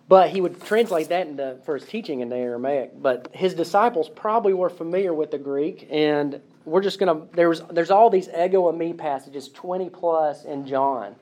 but 0.08 0.30
he 0.30 0.42
would 0.42 0.62
translate 0.64 1.10
that 1.10 1.28
into, 1.28 1.58
for 1.66 1.76
his 1.76 1.86
teaching 1.86 2.20
in 2.20 2.30
the 2.30 2.36
Aramaic. 2.36 3.02
But 3.02 3.30
his 3.34 3.54
disciples 3.54 4.10
probably 4.10 4.54
were 4.54 4.70
familiar 4.70 5.14
with 5.14 5.32
the 5.32 5.38
Greek, 5.38 5.88
and 5.90 6.42
we're 6.64 6.82
just 6.82 7.00
going 7.00 7.16
to, 7.16 7.36
there's, 7.36 7.62
there's 7.72 7.92
all 7.92 8.10
these 8.10 8.28
ego 8.30 8.72
eimi 8.72 8.98
passages, 8.98 9.50
20 9.50 9.90
plus 9.90 10.46
in 10.46 10.68
John. 10.68 11.16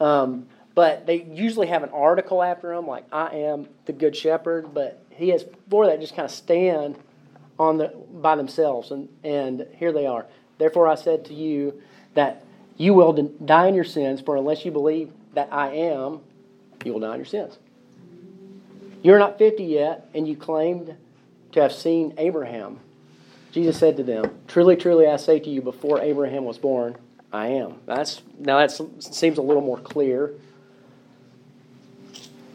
Um, 0.00 0.46
but 0.74 1.06
they 1.06 1.22
usually 1.22 1.68
have 1.68 1.82
an 1.82 1.90
article 1.90 2.42
after 2.42 2.74
them, 2.74 2.86
like, 2.86 3.04
I 3.12 3.36
am 3.36 3.68
the 3.86 3.92
good 3.92 4.16
shepherd. 4.16 4.74
But 4.74 5.00
he 5.10 5.28
has, 5.28 5.44
for 5.70 5.86
that, 5.86 6.00
just 6.00 6.16
kind 6.16 6.26
of 6.26 6.32
stand 6.32 6.98
on 7.58 7.78
the, 7.78 7.88
by 8.12 8.34
themselves. 8.36 8.90
And, 8.90 9.08
and 9.22 9.66
here 9.76 9.92
they 9.92 10.06
are. 10.06 10.26
Therefore, 10.58 10.88
I 10.88 10.96
said 10.96 11.26
to 11.26 11.34
you 11.34 11.80
that 12.14 12.44
you 12.76 12.92
will 12.94 13.12
die 13.12 13.68
in 13.68 13.74
your 13.74 13.84
sins, 13.84 14.20
for 14.20 14.36
unless 14.36 14.64
you 14.64 14.72
believe 14.72 15.12
that 15.34 15.48
I 15.52 15.70
am, 15.74 16.20
you 16.84 16.92
will 16.92 17.00
die 17.00 17.12
in 17.12 17.20
your 17.20 17.26
sins. 17.26 17.58
You're 19.04 19.18
not 19.18 19.36
50 19.36 19.62
yet, 19.62 20.08
and 20.14 20.26
you 20.26 20.34
claimed 20.34 20.96
to 21.52 21.60
have 21.60 21.72
seen 21.72 22.14
Abraham. 22.16 22.80
Jesus 23.52 23.78
said 23.78 23.98
to 23.98 24.02
them, 24.02 24.34
Truly, 24.48 24.76
truly, 24.76 25.06
I 25.06 25.16
say 25.16 25.38
to 25.38 25.50
you, 25.50 25.60
before 25.60 26.00
Abraham 26.00 26.46
was 26.46 26.56
born, 26.56 26.96
I 27.30 27.48
am. 27.48 27.74
That's, 27.84 28.22
now 28.38 28.58
that 28.58 28.70
seems 28.70 29.36
a 29.36 29.42
little 29.42 29.62
more 29.62 29.78
clear. 29.78 30.32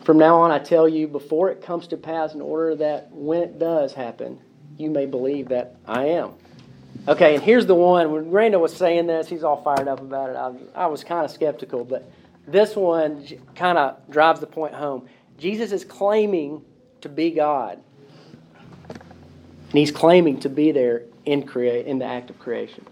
From 0.04 0.18
now 0.18 0.42
on, 0.42 0.50
I 0.50 0.58
tell 0.58 0.90
you, 0.90 1.08
before 1.08 1.52
it 1.52 1.62
comes 1.62 1.86
to 1.90 1.98
pass, 1.98 2.34
in 2.34 2.42
order 2.42 2.76
that 2.78 3.12
when 3.12 3.44
it 3.44 3.60
does 3.60 3.94
happen, 3.94 4.40
you 4.76 4.90
may 4.90 5.06
believe 5.06 5.50
that 5.50 5.76
I 5.86 6.06
am. 6.06 6.34
Okay, 7.08 7.36
and 7.36 7.44
here's 7.44 7.68
the 7.68 7.76
one. 7.76 8.12
When 8.12 8.32
Randall 8.32 8.62
was 8.62 8.76
saying 8.76 9.06
this, 9.06 9.28
he's 9.28 9.44
all 9.44 9.62
fired 9.62 9.88
up 9.88 10.02
about 10.02 10.32
it. 10.32 10.36
I 10.36 10.84
I 10.84 10.88
was 10.88 11.04
kind 11.04 11.24
of 11.24 11.30
skeptical, 11.30 11.86
but 11.86 12.12
this 12.48 12.76
one 12.76 13.24
kind 13.56 13.78
of 13.78 13.98
drives 14.10 14.40
the 14.40 14.48
point 14.48 14.74
home. 14.74 15.08
Jesus 15.39 15.71
is 15.71 15.84
claiming 15.84 16.63
to 17.02 17.10
be 17.10 17.32
God. 17.32 17.80
And 18.89 19.78
he's 19.78 19.91
claiming 19.91 20.39
to 20.41 20.49
be 20.49 20.71
there 20.71 21.04
in 21.25 21.47
in 21.58 21.99
the 21.99 22.06
act 22.06 22.30
of 22.30 22.39
creation. 22.39 22.86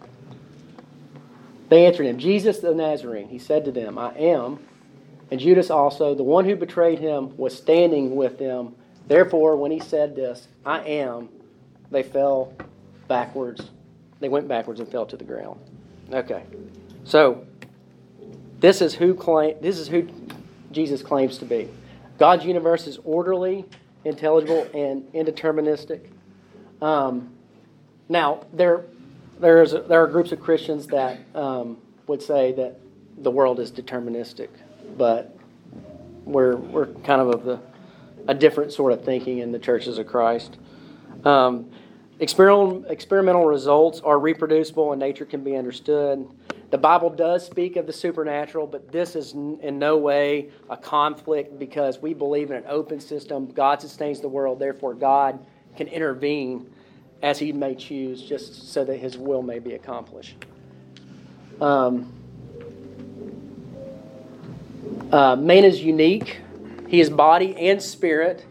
They 1.69 1.85
answered 1.85 2.05
him, 2.05 2.17
Jesus 2.17 2.59
the 2.59 2.73
Nazarene. 2.73 3.27
He 3.27 3.39
said 3.39 3.65
to 3.65 3.71
them, 3.71 3.97
I 3.97 4.13
am. 4.15 4.59
And 5.29 5.39
Judas 5.39 5.69
also, 5.69 6.15
the 6.15 6.23
one 6.23 6.45
who 6.45 6.55
betrayed 6.55 6.99
him, 6.99 7.35
was 7.35 7.55
standing 7.55 8.15
with 8.15 8.39
them. 8.39 8.75
Therefore, 9.07 9.57
when 9.57 9.71
he 9.71 9.79
said 9.79 10.15
this, 10.15 10.47
I 10.65 10.79
am, 10.81 11.29
they 11.91 12.03
fell 12.03 12.53
backwards. 13.07 13.69
They 14.19 14.29
went 14.29 14.47
backwards 14.47 14.79
and 14.79 14.89
fell 14.89 15.05
to 15.07 15.17
the 15.17 15.23
ground. 15.23 15.59
Okay. 16.13 16.43
So, 17.03 17.45
this 18.59 18.81
is 18.81 18.93
who 18.93 19.13
claim 19.13 19.55
this 19.61 19.77
is 19.77 19.87
who 19.87 20.07
Jesus 20.71 21.01
claims 21.01 21.37
to 21.39 21.45
be. 21.45 21.69
God's 22.17 22.45
universe 22.45 22.87
is 22.87 22.99
orderly, 23.03 23.65
intelligible, 24.03 24.67
and 24.73 25.03
indeterministic. 25.13 26.07
Um, 26.81 27.31
now, 28.09 28.45
there, 28.53 28.85
there's, 29.39 29.71
there 29.71 30.03
are 30.03 30.07
groups 30.07 30.31
of 30.31 30.39
Christians 30.39 30.87
that 30.87 31.19
um, 31.35 31.77
would 32.07 32.21
say 32.21 32.53
that 32.53 32.79
the 33.19 33.31
world 33.31 33.59
is 33.59 33.71
deterministic, 33.71 34.49
but 34.97 35.37
we're, 36.25 36.55
we're 36.55 36.87
kind 36.87 37.21
of 37.21 37.29
of 37.29 37.43
the, 37.43 37.59
a 38.27 38.33
different 38.33 38.71
sort 38.71 38.93
of 38.93 39.03
thinking 39.03 39.39
in 39.39 39.51
the 39.51 39.59
churches 39.59 39.97
of 39.97 40.07
Christ. 40.07 40.57
Um, 41.23 41.71
experimental, 42.19 42.85
experimental 42.85 43.45
results 43.45 44.01
are 44.01 44.19
reproducible 44.19 44.91
and 44.91 44.99
nature 44.99 45.25
can 45.25 45.43
be 45.43 45.55
understood. 45.55 46.27
The 46.69 46.77
Bible 46.77 47.09
does 47.09 47.45
speak 47.45 47.77
of 47.77 47.87
the 47.87 47.93
supernatural, 47.93 48.67
but 48.67 48.91
this 48.91 49.15
is 49.15 49.31
in 49.31 49.79
no 49.79 49.97
way 49.97 50.49
a 50.69 50.75
conflict 50.75 51.57
because 51.57 52.01
we 52.01 52.13
believe 52.13 52.51
in 52.51 52.57
an 52.57 52.65
open 52.67 52.99
system. 52.99 53.47
God 53.47 53.79
sustains 53.79 54.19
the 54.19 54.27
world, 54.27 54.59
therefore, 54.59 54.93
God 54.93 55.45
can 55.77 55.87
intervene 55.87 56.69
as 57.21 57.39
he 57.39 57.53
may 57.53 57.73
choose, 57.75 58.21
just 58.21 58.73
so 58.73 58.83
that 58.83 58.97
his 58.97 59.17
will 59.17 59.41
may 59.41 59.59
be 59.59 59.73
accomplished. 59.73 60.35
Um, 61.61 62.13
uh, 65.11 65.35
man 65.35 65.63
is 65.63 65.81
unique. 65.81 66.41
He 66.87 66.99
is 66.99 67.09
body 67.09 67.55
and 67.55 67.81
spirit, 67.81 68.45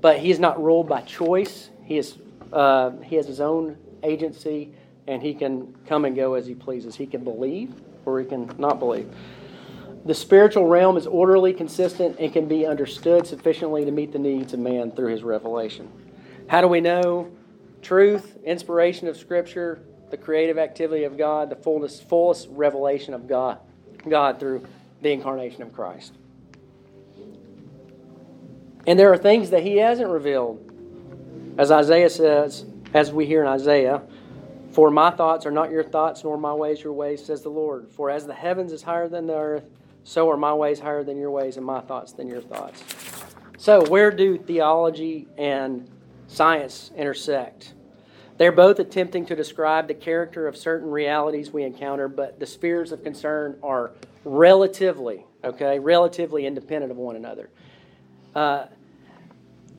but 0.00 0.18
he 0.18 0.30
is 0.30 0.38
not 0.38 0.62
ruled 0.62 0.88
by 0.88 1.00
choice. 1.02 1.70
He 1.84 1.98
is 1.98 2.16
uh, 2.52 2.92
he 3.02 3.16
has 3.16 3.26
his 3.26 3.40
own 3.40 3.76
agency, 4.04 4.72
and 5.06 5.22
he 5.22 5.34
can 5.34 5.74
come 5.86 6.04
and 6.04 6.16
go 6.16 6.34
as 6.34 6.46
he 6.46 6.54
pleases. 6.54 6.96
He 6.96 7.06
can 7.06 7.24
believe 7.24 7.74
or 8.04 8.20
he 8.20 8.26
can 8.26 8.50
not 8.58 8.78
believe. 8.78 9.10
The 10.04 10.14
spiritual 10.14 10.66
realm 10.66 10.98
is 10.98 11.06
orderly, 11.06 11.54
consistent, 11.54 12.18
and 12.18 12.32
can 12.32 12.46
be 12.46 12.66
understood 12.66 13.26
sufficiently 13.26 13.86
to 13.86 13.90
meet 13.90 14.12
the 14.12 14.18
needs 14.18 14.52
of 14.52 14.60
man 14.60 14.90
through 14.90 15.10
his 15.10 15.22
revelation. 15.22 15.90
How 16.46 16.60
do 16.60 16.68
we 16.68 16.80
know 16.82 17.30
truth, 17.80 18.36
inspiration 18.44 19.08
of 19.08 19.16
Scripture, 19.16 19.80
the 20.10 20.16
creative 20.18 20.58
activity 20.58 21.04
of 21.04 21.16
God, 21.16 21.48
the 21.48 21.56
fullness, 21.56 22.00
fullest 22.00 22.48
revelation 22.50 23.14
of 23.14 23.26
God, 23.26 23.58
God 24.06 24.38
through 24.38 24.66
the 25.00 25.10
incarnation 25.10 25.62
of 25.62 25.72
Christ? 25.72 26.12
And 28.86 28.98
there 28.98 29.10
are 29.10 29.16
things 29.16 29.50
that 29.50 29.62
He 29.62 29.78
hasn't 29.78 30.10
revealed. 30.10 30.70
As 31.56 31.70
Isaiah 31.70 32.10
says, 32.10 32.66
as 32.92 33.10
we 33.10 33.24
hear 33.24 33.40
in 33.40 33.48
Isaiah, 33.48 34.02
for 34.74 34.90
my 34.90 35.10
thoughts 35.10 35.46
are 35.46 35.52
not 35.52 35.70
your 35.70 35.84
thoughts, 35.84 36.24
nor 36.24 36.36
my 36.36 36.52
ways 36.52 36.82
your 36.82 36.92
ways, 36.92 37.24
says 37.24 37.42
the 37.42 37.48
Lord. 37.48 37.88
For 37.92 38.10
as 38.10 38.26
the 38.26 38.34
heavens 38.34 38.72
is 38.72 38.82
higher 38.82 39.08
than 39.08 39.28
the 39.28 39.36
earth, 39.36 39.64
so 40.02 40.28
are 40.28 40.36
my 40.36 40.52
ways 40.52 40.80
higher 40.80 41.04
than 41.04 41.16
your 41.16 41.30
ways, 41.30 41.56
and 41.56 41.64
my 41.64 41.80
thoughts 41.80 42.12
than 42.12 42.26
your 42.26 42.40
thoughts. 42.40 42.82
So, 43.56 43.86
where 43.88 44.10
do 44.10 44.36
theology 44.36 45.28
and 45.38 45.88
science 46.26 46.90
intersect? 46.96 47.72
They're 48.36 48.52
both 48.52 48.80
attempting 48.80 49.26
to 49.26 49.36
describe 49.36 49.86
the 49.86 49.94
character 49.94 50.48
of 50.48 50.56
certain 50.56 50.90
realities 50.90 51.52
we 51.52 51.62
encounter, 51.62 52.08
but 52.08 52.40
the 52.40 52.46
spheres 52.46 52.90
of 52.90 53.04
concern 53.04 53.56
are 53.62 53.92
relatively, 54.24 55.24
okay, 55.44 55.78
relatively 55.78 56.46
independent 56.46 56.90
of 56.90 56.98
one 56.98 57.14
another. 57.14 57.48
Uh, 58.34 58.66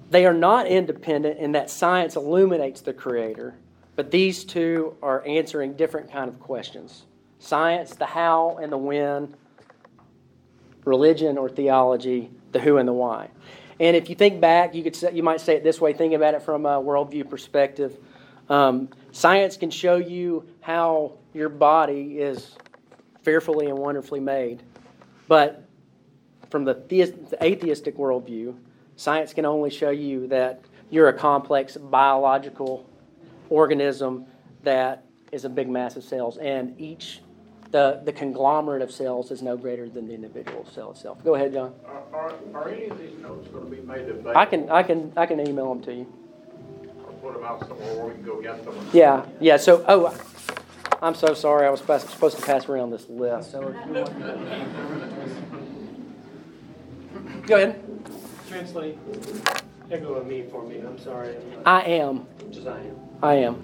they 0.10 0.26
are 0.26 0.34
not 0.34 0.68
independent 0.68 1.38
in 1.40 1.52
that 1.52 1.70
science 1.70 2.16
illuminates 2.16 2.80
the 2.80 2.94
Creator, 2.94 3.56
but 3.96 4.12
these 4.12 4.44
two 4.44 4.96
are 5.02 5.26
answering 5.26 5.74
different 5.74 6.12
kind 6.12 6.30
of 6.30 6.40
questions. 6.40 7.06
Science, 7.40 7.96
the 7.96 8.06
how 8.06 8.58
and 8.62 8.72
the 8.72 8.78
when, 8.78 9.36
religion 10.84 11.38
or 11.38 11.50
theology, 11.50 12.30
the 12.52 12.60
who 12.60 12.78
and 12.78 12.88
the 12.88 12.94
why. 12.94 13.30
And 13.80 13.96
if 13.96 14.10
you 14.10 14.16
think 14.16 14.40
back, 14.40 14.74
you 14.74 14.84
could 14.84 14.96
say, 14.96 15.12
you 15.14 15.24
might 15.24 15.42
say 15.42 15.56
it 15.56 15.64
this 15.64 15.82
way, 15.82 15.94
Think 15.94 16.14
about 16.14 16.34
it 16.34 16.42
from 16.42 16.66
a 16.66 16.82
worldview 16.82 17.30
perspective. 17.30 17.98
Um, 18.50 18.90
science 19.12 19.58
can 19.58 19.72
show 19.72 19.98
you 19.98 20.48
how 20.62 21.14
your 21.34 21.50
body 21.50 22.20
is 22.20 22.56
fearfully 23.24 23.68
and 23.68 23.78
wonderfully 23.78 24.20
made, 24.20 24.62
but 25.28 25.66
from 26.52 26.64
the, 26.64 26.76
theist, 26.76 27.32
the 27.32 27.44
atheistic 27.44 27.98
worldview, 27.98 28.56
science 28.96 29.34
can 29.34 29.46
only 29.46 29.72
show 29.72 29.90
you 29.90 30.28
that 30.28 30.62
you're 30.92 31.10
a 31.10 31.14
complex 31.14 31.76
biological 31.76 32.88
organism 33.50 34.26
that 34.64 35.06
is 35.32 35.46
a 35.46 35.50
big 35.50 35.70
mass 35.70 35.96
of 35.96 36.04
cells, 36.04 36.38
and 36.38 36.80
each 36.80 37.22
the, 37.72 38.02
the 38.06 38.14
conglomerate 38.14 38.82
of 38.82 38.92
cells 38.92 39.32
is 39.32 39.42
no 39.42 39.58
greater 39.58 39.90
than 39.90 40.08
the 40.08 40.14
individual 40.14 40.66
cell 40.66 40.92
itself. 40.92 41.22
Go 41.24 41.36
ahead, 41.36 41.52
John. 41.54 41.74
Are, 41.86 42.04
are, 42.14 42.34
are 42.54 42.70
any 42.70 42.86
of 42.86 42.98
these 42.98 43.18
notes 43.22 43.48
going 43.50 43.66
to 43.66 43.72
be 43.72 43.82
made 43.82 44.08
available? 44.08 44.32
I 44.36 44.46
can 44.46 44.70
I 44.70 44.82
can 44.84 45.12
I 45.18 45.26
can 45.26 45.46
email 45.46 45.74
them 45.74 45.84
to 45.84 45.94
you. 45.94 46.14
Or 47.06 47.12
put 47.14 47.34
them 47.34 47.44
out 47.44 47.68
somewhere 47.68 47.96
where 47.96 48.06
we 48.06 48.14
can 48.14 48.24
go 48.24 48.42
get 48.42 48.64
them? 48.64 48.90
Yeah, 48.94 49.26
yeah. 49.42 49.58
So 49.58 49.84
oh, 49.88 50.18
I'm 51.02 51.16
so 51.16 51.34
sorry. 51.34 51.68
I 51.68 51.70
was 51.70 51.82
supposed 51.82 52.08
supposed 52.10 52.38
to 52.38 52.46
pass 52.46 52.70
around 52.70 52.92
this 52.92 53.10
list. 53.10 53.52
So 53.52 53.68
if 53.68 53.76
you 53.88 53.94
want 53.94 54.16
go 57.48 57.56
ahead. 57.58 57.82
Translate 58.48 58.98
ego 59.92 60.24
eimi 60.24 60.50
for 60.50 60.64
me. 60.64 60.80
I'm 60.80 60.98
sorry. 60.98 61.36
I 61.66 61.82
am. 61.82 62.26
Just 62.52 62.68
I 62.68 62.80
am. 62.80 63.05
I 63.22 63.36
am. 63.36 63.64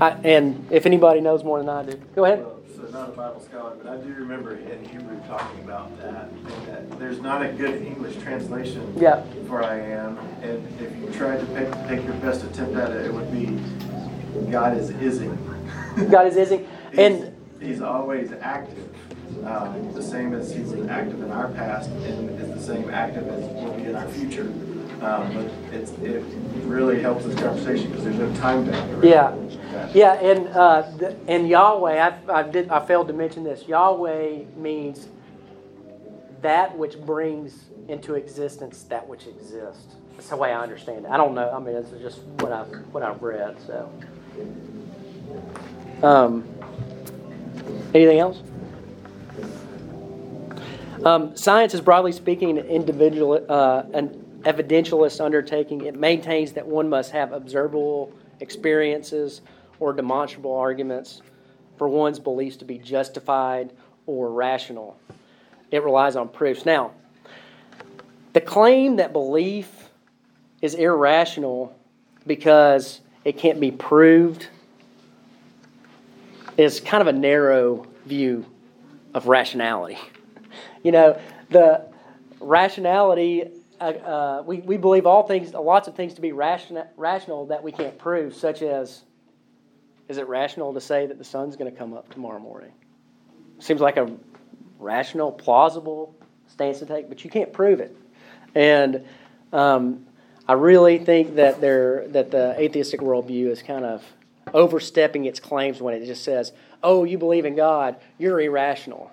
I, 0.00 0.10
and 0.24 0.66
if 0.70 0.86
anybody 0.86 1.20
knows 1.20 1.44
more 1.44 1.58
than 1.58 1.68
I 1.68 1.84
do, 1.84 2.00
go 2.14 2.24
ahead. 2.24 2.40
Well, 2.40 2.60
So 2.74 2.82
not 2.90 3.08
a 3.10 3.12
Bible 3.12 3.40
scholar, 3.40 3.76
but 3.82 3.92
I 3.92 3.96
do 3.98 4.12
remember 4.14 4.56
in 4.56 4.84
Hebrew 4.84 5.20
talking 5.28 5.60
about 5.64 5.96
that, 6.00 6.28
that 6.66 6.98
there's 6.98 7.20
not 7.20 7.42
a 7.44 7.48
good 7.52 7.82
English 7.82 8.16
translation 8.22 8.92
Yeah. 8.98 9.22
for 9.46 9.62
I 9.62 9.78
am. 9.80 10.18
And 10.42 10.66
if 10.80 10.96
you 11.00 11.10
tried 11.12 11.40
to 11.40 11.46
pick, 11.46 11.72
take 11.88 12.04
your 12.04 12.14
best 12.14 12.44
attempt 12.44 12.76
at 12.76 12.90
it, 12.90 13.06
it 13.06 13.12
would 13.14 13.30
be 13.32 13.58
God 14.50 14.76
is 14.76 14.90
ising. 14.90 15.38
God 16.10 16.26
is 16.26 16.36
ising. 16.36 16.66
And 16.98 17.32
He's, 17.60 17.68
he's 17.70 17.80
always 17.80 18.32
active. 18.40 18.88
Um, 19.44 19.92
the 19.94 20.02
same 20.02 20.32
as 20.32 20.54
he 20.54 20.60
was 20.62 20.86
active 20.88 21.20
in 21.20 21.30
our 21.32 21.48
past 21.48 21.90
and 21.90 22.30
is 22.40 22.48
the 22.50 22.60
same 22.74 22.88
active 22.90 23.26
as 23.28 23.42
will 23.52 23.72
be 23.72 23.84
in 23.84 23.96
our 23.96 24.06
future. 24.08 24.44
Um, 25.02 25.34
but 25.34 25.50
it's, 25.72 25.90
it 25.92 26.22
really 26.64 27.00
helps 27.00 27.24
this 27.24 27.34
conversation 27.38 27.88
because 27.90 28.04
there's 28.04 28.16
no 28.16 28.34
time 28.36 28.70
bound. 28.70 29.04
Yeah, 29.04 29.34
yeah, 29.92 30.14
and 30.14 30.48
uh, 30.48 30.82
the, 30.96 31.16
and 31.28 31.48
Yahweh, 31.48 31.98
I, 31.98 32.32
I 32.32 32.42
did 32.42 32.68
I 32.70 32.84
failed 32.84 33.08
to 33.08 33.12
mention 33.12 33.44
this. 33.44 33.66
Yahweh 33.66 34.44
means 34.56 35.08
that 36.42 36.76
which 36.76 36.98
brings 37.00 37.64
into 37.88 38.14
existence 38.14 38.82
that 38.84 39.06
which 39.06 39.26
exists. 39.26 39.96
That's 40.12 40.28
the 40.28 40.36
way 40.36 40.52
I 40.52 40.62
understand 40.62 41.06
it. 41.06 41.10
I 41.10 41.16
don't 41.16 41.34
know. 41.34 41.50
I 41.50 41.58
mean, 41.58 41.74
it's 41.74 41.90
just 41.90 42.20
what 42.38 42.52
I 42.52 42.62
what 42.62 43.02
I've 43.02 43.22
read. 43.22 43.56
So, 43.66 43.90
um, 46.02 46.48
anything 47.92 48.20
else? 48.20 48.40
Um, 51.04 51.36
science 51.36 51.74
is 51.74 51.82
broadly 51.82 52.12
speaking 52.12 52.58
an 52.58 52.64
individual, 52.66 53.44
uh, 53.48 53.82
an 53.92 54.23
evidentialist 54.44 55.24
undertaking. 55.24 55.84
It 55.84 55.96
maintains 55.96 56.52
that 56.52 56.66
one 56.66 56.88
must 56.88 57.10
have 57.12 57.32
observable 57.32 58.12
experiences 58.40 59.40
or 59.80 59.92
demonstrable 59.92 60.54
arguments 60.54 61.22
for 61.76 61.88
one's 61.88 62.18
beliefs 62.18 62.56
to 62.58 62.64
be 62.64 62.78
justified 62.78 63.72
or 64.06 64.30
rational. 64.30 64.98
It 65.70 65.82
relies 65.82 66.16
on 66.16 66.28
proofs. 66.28 66.64
Now, 66.64 66.92
the 68.32 68.40
claim 68.40 68.96
that 68.96 69.12
belief 69.12 69.88
is 70.60 70.74
irrational 70.74 71.76
because 72.26 73.00
it 73.24 73.38
can't 73.38 73.60
be 73.60 73.70
proved 73.70 74.48
is 76.56 76.80
kind 76.80 77.00
of 77.00 77.06
a 77.08 77.12
narrow 77.12 77.86
view 78.06 78.44
of 79.14 79.26
rationality. 79.26 79.98
You 80.82 80.92
know, 80.92 81.18
the 81.50 81.86
rationality, 82.40 83.50
uh, 83.84 83.86
uh, 83.86 84.42
we, 84.46 84.58
we 84.60 84.76
believe 84.78 85.06
all 85.06 85.26
things, 85.26 85.52
lots 85.52 85.88
of 85.88 85.94
things 85.94 86.14
to 86.14 86.22
be 86.22 86.32
ration, 86.32 86.82
rational 86.96 87.46
that 87.46 87.62
we 87.62 87.70
can't 87.70 87.98
prove, 87.98 88.34
such 88.34 88.62
as 88.62 89.02
is 90.08 90.16
it 90.16 90.26
rational 90.26 90.72
to 90.72 90.80
say 90.80 91.06
that 91.06 91.18
the 91.18 91.24
sun's 91.24 91.56
going 91.56 91.70
to 91.70 91.76
come 91.76 91.92
up 91.92 92.10
tomorrow 92.10 92.38
morning? 92.38 92.72
Seems 93.58 93.80
like 93.80 93.98
a 93.98 94.10
rational, 94.78 95.32
plausible 95.32 96.16
stance 96.46 96.78
to 96.78 96.86
take, 96.86 97.08
but 97.08 97.24
you 97.24 97.30
can't 97.30 97.52
prove 97.52 97.80
it. 97.80 97.94
And 98.54 99.04
um, 99.52 100.06
I 100.48 100.54
really 100.54 100.98
think 100.98 101.36
that 101.36 101.60
there 101.60 102.06
that 102.08 102.30
the 102.30 102.54
atheistic 102.58 103.00
worldview 103.00 103.48
is 103.48 103.62
kind 103.62 103.84
of 103.84 104.02
overstepping 104.52 105.24
its 105.24 105.40
claims 105.40 105.80
when 105.80 105.94
it 105.94 106.06
just 106.06 106.24
says, 106.24 106.52
"Oh, 106.82 107.04
you 107.04 107.18
believe 107.18 107.44
in 107.44 107.56
God, 107.56 107.96
you're 108.18 108.40
irrational." 108.40 109.10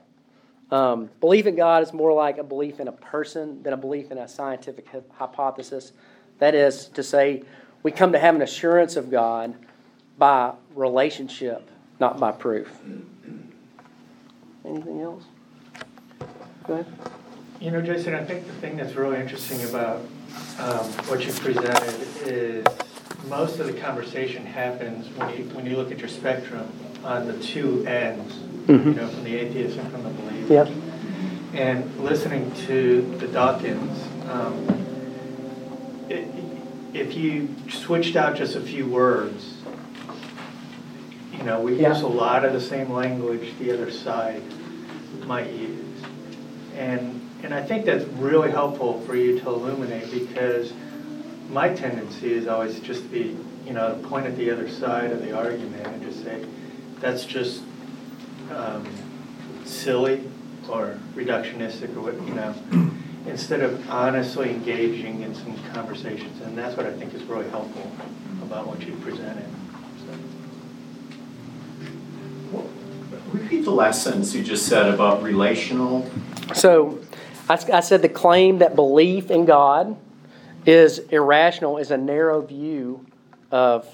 Um, 0.72 1.10
belief 1.20 1.46
in 1.48 1.56
God 1.56 1.84
is 1.84 1.92
more 1.92 2.14
like 2.14 2.38
a 2.38 2.44
belief 2.44 2.80
in 2.80 2.88
a 2.88 2.94
person 2.94 3.62
than 3.62 3.74
a 3.74 3.78
belief 3.78 4.10
in 4.10 4.18
a 4.18 4.28
scientific 4.28 4.88
hypothesis. 5.12 5.92
That 6.40 6.56
is 6.56 6.86
to 6.90 7.04
say, 7.04 7.44
we 7.84 7.92
come 7.92 8.14
to 8.14 8.20
have 8.20 8.36
an 8.36 8.42
assurance 8.42 8.96
of 8.96 9.12
God 9.12 9.54
by 10.18 10.54
relationship, 10.74 11.70
not 12.00 12.20
by 12.20 12.32
proof. 12.32 12.80
Anything 14.66 15.02
else? 15.02 15.24
Go 16.66 16.74
ahead. 16.76 16.86
You 17.60 17.72
know, 17.72 17.82
Jason, 17.82 18.16
I 18.16 18.24
think 18.24 18.48
the 18.48 18.54
thing 18.54 18.78
that's 18.78 18.96
really 18.96 19.20
interesting 19.20 19.62
about 19.70 19.98
um, 20.60 20.86
what 21.08 21.26
you 21.26 21.34
presented 21.34 21.96
is 22.26 22.66
most 23.28 23.60
of 23.60 23.68
the 23.68 23.74
conversation 23.74 24.46
happens 24.46 25.08
when 25.18 25.38
you 25.38 25.44
when 25.54 25.66
you 25.66 25.76
look 25.76 25.92
at 25.92 26.00
your 26.00 26.08
spectrum 26.08 26.68
on 27.04 27.28
the 27.28 27.38
two 27.40 27.86
ends, 27.86 28.36
Mhm. 28.68 28.86
you 28.86 28.92
know, 28.94 29.08
from 29.08 29.24
the 29.24 29.36
atheist 29.36 29.78
and 29.78 29.92
from 29.92 30.04
the 30.04 30.10
believer. 30.10 30.31
Yep. 30.52 30.70
And 31.54 32.00
listening 32.04 32.52
to 32.68 33.04
the 33.20 33.28
Dawkins, 33.28 34.04
um, 34.30 34.68
i 36.10 36.26
if 36.94 37.16
you 37.16 37.56
switched 37.70 38.18
out 38.18 38.36
just 38.36 38.58
a 38.58 38.60
few 38.60 38.86
words, 38.86 39.54
you 41.32 41.42
know, 41.44 41.62
we 41.62 41.76
Yeah. 41.76 41.94
use 41.94 42.02
a 42.02 42.08
lot 42.08 42.44
of 42.44 42.52
the 42.52 42.60
same 42.60 42.92
language 42.92 43.54
the 43.60 43.72
other 43.72 43.90
side 43.90 44.42
might 45.26 45.50
use. 45.54 45.86
And, 46.78 47.22
and 47.44 47.54
I 47.54 47.62
think 47.64 47.86
that's 47.86 48.04
really 48.20 48.52
helpful 48.52 49.00
for 49.08 49.16
you 49.16 49.40
to 49.40 49.48
illuminate 49.48 50.12
because 50.12 50.74
my 51.50 51.70
tendency 51.70 52.34
is 52.34 52.50
always 52.50 52.82
just 52.82 53.04
to 53.04 53.08
be, 53.08 53.20
you 53.20 53.46
you 53.66 53.72
know, 53.72 53.96
to 53.96 54.08
point 54.10 54.26
at 54.26 54.36
the 54.36 54.52
other 54.52 54.68
side 54.68 55.12
of 55.12 55.22
the 55.24 55.32
argument 55.32 55.88
and 55.88 56.04
just 56.04 56.26
say, 56.26 56.44
that's 57.00 57.24
just 57.24 57.62
um, 58.54 58.86
silly 59.64 60.30
or 60.70 61.00
reductionistic 61.16 61.96
or 61.96 62.02
what, 62.02 62.14
you 62.28 62.34
know, 62.34 62.56
instead 63.28 63.62
of 63.62 63.90
honestly 63.90 64.50
engaging 64.50 65.22
in 65.22 65.34
some 65.36 65.56
conversations. 65.74 66.42
And 66.42 66.58
that's 66.58 66.76
what 66.76 66.86
I 66.86 66.94
think 66.94 67.14
is 67.14 67.24
really 67.24 67.50
helpful 67.50 67.92
about 68.44 68.68
what 68.68 68.82
you 68.82 68.94
presented. 68.98 69.46
Repeat 73.32 73.64
the 73.64 73.72
last 73.72 74.04
sentence 74.04 74.34
you 74.34 74.44
just 74.44 74.66
said 74.66 74.94
about 74.94 75.24
relational. 75.24 76.10
So 76.54 77.00
I, 77.50 77.54
I 77.72 77.80
said 77.80 78.02
the 78.02 78.10
claim 78.10 78.58
that 78.60 78.76
belief 78.76 79.32
in 79.32 79.46
God 79.46 79.96
is 80.66 81.00
irrational 81.00 81.78
is 81.78 81.92
a 81.92 81.98
narrow 81.98 82.42
view 82.42 83.06
of 83.52 83.88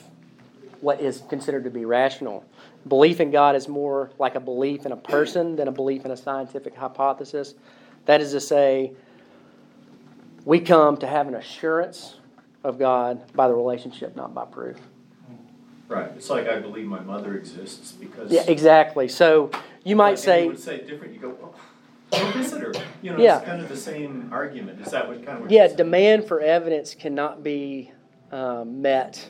what 0.82 1.02
is 1.02 1.24
considered 1.30 1.64
to 1.64 1.70
be 1.70 1.86
rational. 1.86 2.44
Belief 2.88 3.20
in 3.20 3.32
God 3.32 3.56
is 3.56 3.68
more 3.68 4.12
like 4.18 4.36
a 4.36 4.40
belief 4.40 4.86
in 4.86 4.92
a 4.92 4.98
person 4.98 5.56
than 5.56 5.68
a 5.68 5.72
belief 5.72 6.06
in 6.06 6.12
a 6.12 6.18
scientific 6.18 6.76
hypothesis. 6.76 7.54
That 8.06 8.22
is 8.22 8.32
to 8.32 8.40
say, 8.40 8.94
we 10.46 10.60
come 10.60 10.98
to 10.98 11.08
have 11.08 11.28
an 11.28 11.36
assurance 11.36 12.16
of 12.64 12.80
God 12.80 13.34
by 13.34 13.48
the 13.48 13.54
relationship, 13.54 14.16
not 14.16 14.34
by 14.34 14.46
proof. 14.46 14.78
Right. 15.90 16.12
It's 16.16 16.30
like 16.30 16.48
I 16.48 16.60
believe 16.60 16.86
my 16.86 17.00
mother 17.00 17.36
exists 17.38 17.94
because. 17.94 18.32
Yeah, 18.32 18.44
exactly. 18.48 19.08
So 19.08 19.52
you 19.84 19.96
might 19.96 20.12
and 20.12 20.20
say. 20.20 20.44
You 20.44 20.50
would 20.50 20.60
say 20.60 20.86
different. 20.86 21.14
You 21.14 21.20
go, 21.20 21.54
well, 22.12 22.32
visit 22.32 22.62
her. 22.62 22.74
You 23.02 23.12
know, 23.12 23.18
Yeah. 23.18 23.38
it's 23.38 23.46
kind 23.46 23.62
of 23.62 23.70
the 23.70 23.78
same 23.78 24.30
argument. 24.32 24.82
Is 24.82 24.92
that 24.92 25.08
what 25.08 25.26
kind 25.26 25.44
of? 25.44 25.52
Yeah, 25.52 25.68
demand 25.68 26.26
for 26.26 26.42
evidence 26.42 26.94
cannot 26.94 27.42
be 27.44 27.92
um, 28.32 28.82
met 28.82 29.30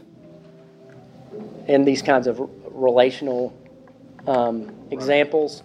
in 1.68 1.86
these 1.86 2.02
kinds 2.02 2.26
of 2.28 2.40
relational 2.78 3.58
um, 4.28 4.74
examples. 4.92 5.64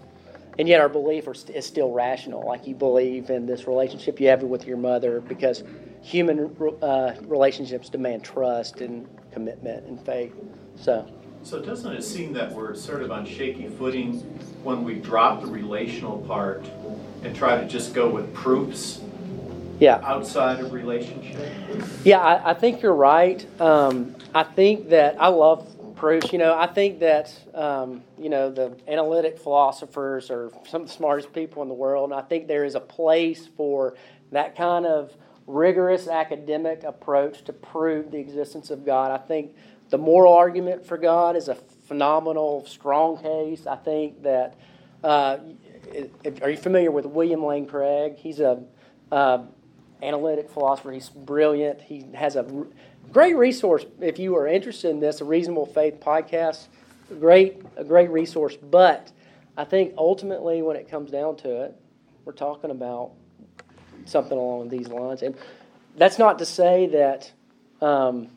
And 0.59 0.68
yet, 0.68 0.81
our 0.81 0.88
belief 0.88 1.27
are 1.27 1.35
st- 1.35 1.57
is 1.57 1.66
still 1.66 1.92
rational. 1.92 2.46
Like 2.46 2.66
you 2.66 2.75
believe 2.75 3.31
in 3.31 3.46
this 3.46 3.66
relationship 3.66 4.20
you 4.20 4.29
have 4.29 4.42
with 4.42 4.66
your 4.66 4.77
mother 4.77 5.20
because 5.20 5.62
human 6.03 6.55
uh, 6.83 7.14
relationships 7.22 7.88
demand 7.88 8.25
trust 8.25 8.81
and 8.81 9.09
commitment 9.31 9.87
and 9.87 10.05
faith. 10.05 10.35
So, 10.77 11.09
So 11.42 11.62
doesn't 11.62 11.92
it 11.92 12.03
seem 12.03 12.33
that 12.35 12.53
we're 12.53 12.75
sort 12.75 13.03
of 13.03 13.11
on 13.11 13.25
shaky 13.25 13.68
footing 13.68 14.18
when 14.62 14.85
we 14.85 14.96
drop 14.96 15.40
the 15.40 15.46
relational 15.46 16.18
part 16.18 16.64
and 17.22 17.35
try 17.35 17.59
to 17.59 17.66
just 17.66 17.94
go 17.94 18.11
with 18.11 18.33
proofs 18.35 19.01
yeah. 19.79 20.01
outside 20.03 20.61
of 20.61 20.72
relationship? 20.72 21.51
Yeah, 22.05 22.20
I, 22.20 22.51
I 22.51 22.55
think 22.55 22.83
you're 22.83 22.94
right. 22.94 23.44
Um, 23.61 24.16
I 24.35 24.42
think 24.42 24.90
that 24.90 25.16
I 25.20 25.29
love 25.29 25.66
You 26.03 26.38
know, 26.38 26.59
I 26.59 26.67
think 26.67 26.99
that 26.99 27.33
um, 27.55 28.03
you 28.19 28.29
know 28.29 28.51
the 28.51 28.77
analytic 28.88 29.38
philosophers 29.38 30.33
are 30.33 30.51
some 30.69 30.83
of 30.83 30.88
the 30.88 30.93
smartest 30.93 31.33
people 31.33 31.62
in 31.62 31.69
the 31.69 31.75
world, 31.75 32.11
and 32.11 32.19
I 32.19 32.23
think 32.23 32.49
there 32.49 32.65
is 32.65 32.75
a 32.75 32.81
place 32.81 33.49
for 33.57 33.95
that 34.33 34.57
kind 34.57 34.85
of 34.85 35.17
rigorous 35.47 36.09
academic 36.09 36.83
approach 36.83 37.45
to 37.45 37.53
prove 37.53 38.11
the 38.11 38.19
existence 38.19 38.71
of 38.71 38.85
God. 38.85 39.12
I 39.12 39.19
think 39.19 39.55
the 39.91 39.99
moral 39.99 40.33
argument 40.33 40.85
for 40.85 40.99
God 40.99 41.37
is 41.37 41.47
a 41.47 41.55
phenomenal, 41.55 42.67
strong 42.67 43.23
case. 43.23 43.67
I 43.67 43.77
think 43.77 44.25
that. 44.25 44.59
Uh, 45.05 45.38
are 46.43 46.51
you 46.51 46.57
familiar 46.57 46.91
with 46.91 47.07
William 47.07 47.45
Lane 47.45 47.67
Craig? 47.67 48.17
He's 48.17 48.41
a 48.41 48.62
uh, 49.11 49.45
analytic 50.03 50.51
philosopher. 50.51 50.93
He's 50.93 51.09
brilliant. 51.09 51.81
He 51.81 52.07
has 52.15 52.37
a 52.37 52.67
great 53.11 53.37
resource 53.37 53.85
if 54.01 54.19
you 54.19 54.37
are 54.37 54.47
interested 54.47 54.91
in 54.91 55.01
this. 55.01 55.21
A 55.21 55.25
Reasonable 55.25 55.67
Faith 55.67 56.01
podcast, 56.01 56.67
a 57.11 57.15
great 57.15 57.62
a 57.77 57.85
great 57.85 58.11
resource. 58.11 58.57
But 58.57 59.11
I 59.57 59.65
think 59.65 59.95
ultimately, 59.97 60.62
when 60.62 60.77
it 60.77 60.88
comes 60.88 61.11
down 61.11 61.37
to 61.38 61.62
it, 61.62 61.77
we're 62.25 62.33
talking 62.33 62.71
about 62.71 63.12
something 64.05 64.37
along 64.37 64.69
these 64.69 64.88
lines. 64.88 65.23
And 65.23 65.37
that's 65.97 66.19
not 66.19 66.38
to 66.38 66.47
say 66.47 66.87
that 66.88 67.33
um, 67.81 68.29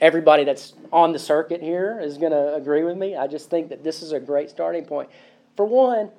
everybody 0.00 0.44
that's 0.44 0.74
on 0.92 1.12
the 1.12 1.18
circuit 1.18 1.60
here 1.62 2.00
is 2.00 2.18
going 2.18 2.32
to 2.32 2.54
agree 2.54 2.84
with 2.84 2.96
me. 2.96 3.16
I 3.16 3.26
just 3.26 3.50
think 3.50 3.68
that 3.70 3.84
this 3.84 4.02
is 4.02 4.12
a 4.12 4.20
great 4.20 4.50
starting 4.50 4.84
point. 4.84 5.10
For 5.56 5.66
one, 5.66 6.10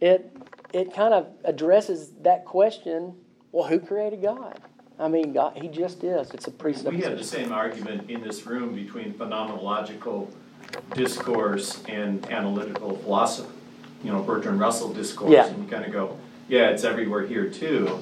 it 0.00 0.36
it 0.72 0.92
kind 0.92 1.14
of 1.14 1.28
addresses 1.44 2.10
that 2.22 2.44
question. 2.44 3.14
Well, 3.52 3.68
who 3.68 3.78
created 3.78 4.22
God? 4.22 4.60
I 4.98 5.08
mean, 5.08 5.32
God, 5.32 5.56
He 5.60 5.68
just 5.68 6.04
is. 6.04 6.30
It's 6.30 6.46
a 6.46 6.50
precept. 6.50 6.94
We 6.94 7.02
have 7.02 7.18
the 7.18 7.24
same 7.24 7.52
argument 7.52 8.08
in 8.10 8.22
this 8.22 8.46
room 8.46 8.74
between 8.74 9.12
phenomenological 9.14 10.28
discourse 10.94 11.82
and 11.88 12.24
analytical 12.30 12.96
philosophy. 12.98 13.48
You 14.02 14.12
know, 14.12 14.22
Bertrand 14.22 14.60
Russell 14.60 14.92
discourse, 14.92 15.30
Yeah. 15.30 15.46
and 15.46 15.64
you 15.64 15.70
kind 15.70 15.84
of 15.84 15.92
go, 15.92 16.18
yeah, 16.48 16.68
it's 16.68 16.84
everywhere 16.84 17.26
here 17.26 17.48
too. 17.48 18.00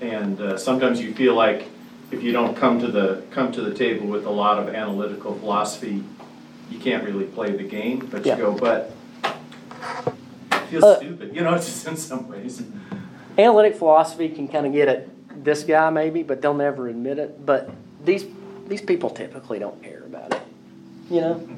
And 0.00 0.40
uh, 0.40 0.58
sometimes 0.58 1.00
you 1.00 1.14
feel 1.14 1.34
like 1.34 1.68
if 2.12 2.22
you 2.22 2.30
don't 2.32 2.54
come 2.56 2.78
to 2.80 2.88
the 2.88 3.22
come 3.30 3.50
to 3.52 3.62
the 3.62 3.74
table 3.74 4.06
with 4.06 4.26
a 4.26 4.30
lot 4.30 4.58
of 4.58 4.72
analytical 4.74 5.34
philosophy, 5.34 6.04
you 6.70 6.78
can't 6.78 7.02
really 7.02 7.24
play 7.24 7.50
the 7.56 7.64
game. 7.64 8.06
But 8.10 8.24
Yeah. 8.26 8.36
you 8.36 8.42
go, 8.42 8.52
but 8.54 8.92
it 10.52 10.56
feels 10.68 10.84
Uh, 10.84 10.96
stupid. 10.98 11.30
You 11.34 11.42
know, 11.42 11.54
just 11.54 11.86
in 11.86 11.96
some 11.96 12.28
ways. 12.28 12.62
Analytic 13.38 13.74
philosophy 13.76 14.28
can 14.28 14.48
kind 14.48 14.66
of 14.66 14.72
get 14.72 14.88
at 14.88 15.08
this 15.44 15.64
guy 15.64 15.90
maybe, 15.90 16.22
but 16.22 16.40
they'll 16.42 16.54
never 16.54 16.88
admit 16.88 17.18
it. 17.18 17.44
But 17.44 17.70
these 18.04 18.26
these 18.66 18.82
people 18.82 19.10
typically 19.10 19.58
don't 19.58 19.82
care 19.82 20.02
about 20.04 20.32
it. 20.32 20.42
You 21.10 21.20
know. 21.20 21.48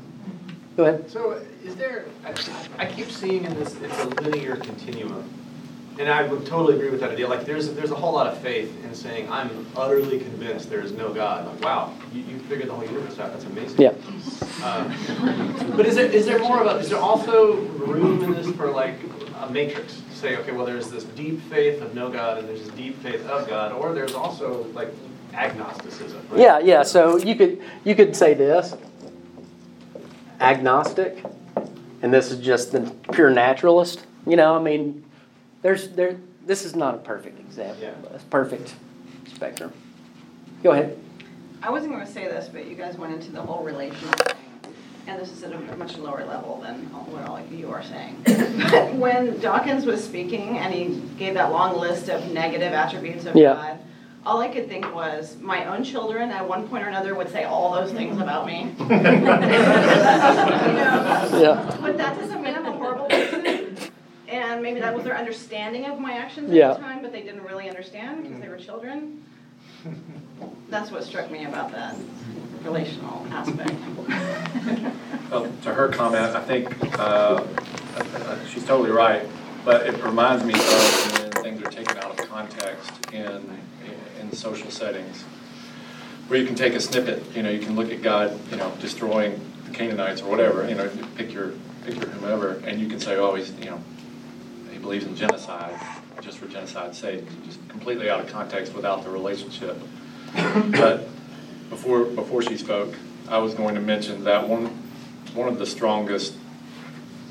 Go 0.77 0.85
ahead. 0.85 1.11
So 1.11 1.43
is 1.65 1.75
there, 1.75 2.05
I, 2.25 2.33
I 2.79 2.87
keep 2.87 3.11
seeing 3.11 3.43
in 3.43 3.53
this, 3.55 3.75
it's 3.83 3.99
a 3.99 4.07
linear 4.23 4.55
continuum. 4.55 5.29
And 5.99 6.09
I 6.09 6.23
would 6.23 6.47
totally 6.47 6.77
agree 6.77 6.91
with 6.91 7.01
that 7.01 7.11
idea. 7.11 7.27
Like 7.27 7.45
there's, 7.45 7.75
there's 7.75 7.91
a 7.91 7.97
whole 7.97 8.13
lot 8.13 8.29
of 8.29 8.39
faith 8.39 8.73
in 8.85 8.95
saying, 8.95 9.29
I'm 9.29 9.67
utterly 9.75 10.21
convinced 10.21 10.71
there 10.71 10.81
is 10.81 10.93
no 10.93 11.13
God. 11.13 11.47
Like, 11.49 11.65
wow, 11.65 11.93
you, 12.13 12.23
you 12.23 12.39
figured 12.39 12.69
the 12.69 12.75
whole 12.75 12.85
universe 12.85 13.19
out. 13.19 13.33
That's 13.33 13.47
amazing. 13.47 13.81
Yeah. 13.81 13.95
Um, 14.63 14.95
but 15.77 15.85
is 15.85 15.97
there, 15.97 16.07
is 16.07 16.27
there 16.27 16.39
more 16.39 16.63
about, 16.63 16.81
is 16.81 16.91
there 16.91 17.01
also 17.01 17.55
room 17.57 18.23
in 18.23 18.35
this 18.35 18.49
for 18.55 18.71
like 18.71 18.95
a 19.41 19.51
matrix? 19.51 20.01
To 20.19 20.27
say, 20.27 20.37
okay, 20.37 20.51
well, 20.51 20.67
there's 20.67 20.91
this 20.91 21.05
deep 21.05 21.41
faith 21.43 21.81
of 21.81 21.95
no 21.95 22.11
God 22.11 22.39
and 22.39 22.49
there's 22.49 22.65
this 22.65 22.75
deep 22.75 23.01
faith 23.03 23.25
of 23.27 23.49
God, 23.49 23.71
or 23.71 23.95
there's 23.95 24.15
also 24.15 24.65
like 24.75 24.89
agnosticism. 25.33 26.27
right? 26.31 26.41
Yeah, 26.41 26.59
yeah. 26.59 26.83
So 26.83 27.19
you 27.19 27.37
could 27.37 27.63
you 27.85 27.95
could 27.95 28.17
say 28.17 28.35
this 28.35 28.75
agnostic, 30.41 31.23
and 32.03 32.13
this 32.13 32.33
is 32.33 32.41
just 32.41 32.73
the 32.73 32.93
pure 33.13 33.31
naturalist. 33.31 34.07
You 34.27 34.37
know, 34.37 34.57
I 34.57 34.61
mean, 34.61 35.05
there's 35.63 35.91
there. 35.91 36.19
This 36.45 36.65
is 36.65 36.75
not 36.75 36.95
a 36.95 36.99
perfect 36.99 37.39
example, 37.39 37.95
but 38.03 38.13
it's 38.13 38.25
perfect 38.25 38.75
spectrum. 39.33 39.73
Go 40.65 40.73
ahead. 40.73 40.99
I 41.63 41.71
wasn't 41.71 41.93
going 41.93 42.05
to 42.05 42.13
say 42.13 42.25
this, 42.25 42.49
but 42.49 42.67
you 42.67 42.75
guys 42.75 42.97
went 42.97 43.13
into 43.13 43.31
the 43.31 43.43
whole 43.43 43.63
relational 43.63 44.13
thing, 44.13 44.37
and 45.09 45.19
this 45.19 45.33
is 45.33 45.43
at 45.43 45.53
a 45.53 45.77
much 45.77 45.97
lower 45.97 46.25
level 46.27 46.61
than 46.63 46.77
what 46.93 47.27
all 47.27 47.39
of 47.39 47.51
you 47.53 47.71
are 47.71 47.83
saying. 47.83 48.23
But 48.71 48.93
when 48.95 49.41
Dawkins 49.41 49.87
was 49.87 50.05
speaking 50.05 50.59
and 50.59 50.75
he 50.75 51.01
gave 51.19 51.35
that 51.35 51.51
long 51.51 51.79
list 51.79 52.09
of 52.11 52.31
negative 52.31 52.73
attributes 52.75 53.25
of 53.25 53.35
Yeah. 53.35 53.55
God, 53.55 53.79
all 54.27 54.41
I 54.43 54.49
could 54.49 54.69
think 54.69 54.95
was 54.95 55.37
my 55.41 55.65
own 55.65 55.83
children 55.83 56.31
at 56.31 56.47
one 56.47 56.69
point 56.69 56.85
or 56.85 56.89
another 56.89 57.15
would 57.15 57.31
say 57.31 57.45
all 57.45 57.73
those 57.73 57.91
things 57.93 58.21
about 58.21 58.47
me. 58.47 58.75
You 58.81 58.87
know, 58.89 59.41
Yeah. 61.41 61.77
But 61.81 61.97
that 61.97 62.19
doesn't 62.19 62.43
mean 62.43 62.55
I'm 62.55 62.67
a 62.67 62.73
horrible 62.73 63.07
person. 63.07 63.79
And 64.29 64.63
maybe 64.63 64.81
that 64.81 64.95
was 64.95 65.05
their 65.05 65.17
understanding 65.17 65.87
of 65.87 65.99
my 65.99 66.13
actions 66.13 66.51
at 66.51 66.57
Yeah. 66.57 66.75
the 66.75 66.81
time, 66.81 67.01
but 67.01 67.13
they 67.13 67.23
didn't 67.23 67.45
really 67.45 67.69
understand 67.71 68.25
because 68.25 68.41
they 68.43 68.49
were 68.49 68.59
children. 68.59 69.25
That's 70.69 70.91
what 70.91 71.05
struck 71.05 71.31
me 71.31 71.47
about 71.47 71.73
that 71.73 71.97
relational 72.65 73.27
aspect. 73.31 73.75
Well, 75.31 75.53
to 75.65 75.75
her 75.75 75.89
comment, 75.89 76.35
I 76.35 76.43
think 76.43 76.99
uh, 76.99 77.45
uh, 77.99 78.47
she's 78.47 78.65
totally 78.65 78.91
right, 78.91 79.27
but 79.63 79.87
it 79.87 80.03
reminds 80.03 80.43
me 80.43 80.55
of 80.55 81.13
when 81.13 81.31
things 81.45 81.63
are 81.63 81.71
taken 81.71 81.99
out 81.99 82.19
of 82.19 82.29
context 82.31 82.91
in, 83.13 83.61
in 84.19 84.33
social 84.33 84.71
settings. 84.71 85.25
Where 86.29 86.41
you 86.41 86.47
can 86.47 86.55
take 86.55 86.73
a 86.73 86.81
snippet, 86.81 87.23
you 87.37 87.43
know, 87.43 87.51
you 87.51 87.59
can 87.59 87.77
look 87.77 87.93
at 87.93 88.01
God, 88.01 88.39
you 88.51 88.57
know, 88.57 88.73
destroying 88.81 89.39
the 89.67 89.71
Canaanites 89.75 90.23
or 90.23 90.31
whatever, 90.31 90.67
you 90.67 90.75
know, 90.75 90.91
pick 91.17 91.31
your, 91.31 91.53
pick 91.85 91.97
your 91.97 92.09
whomever, 92.09 92.63
and 92.65 92.81
you 92.81 92.89
can 92.89 92.99
say, 92.99 93.17
oh, 93.17 93.35
he's, 93.35 93.53
you 93.59 93.67
know, 93.67 93.83
he 94.73 94.79
believes 94.79 95.05
in 95.05 95.15
genocide, 95.15 95.79
just 96.23 96.39
for 96.39 96.47
genocide's 96.47 96.97
sake, 96.97 97.25
just 97.45 97.69
completely 97.69 98.09
out 98.09 98.21
of 98.21 98.29
context 98.29 98.73
without 98.75 99.05
the 99.05 99.11
relationship. 99.11 99.77
But 100.35 101.07
before, 101.71 102.05
before 102.05 102.43
she 102.43 102.57
spoke, 102.57 102.95
I 103.29 103.39
was 103.39 103.55
going 103.55 103.75
to 103.75 103.81
mention 103.81 104.25
that 104.25 104.49
one, 104.49 104.67
one 105.35 105.49
of 105.49 105.59
the 105.59 105.67
strongest 105.67 106.35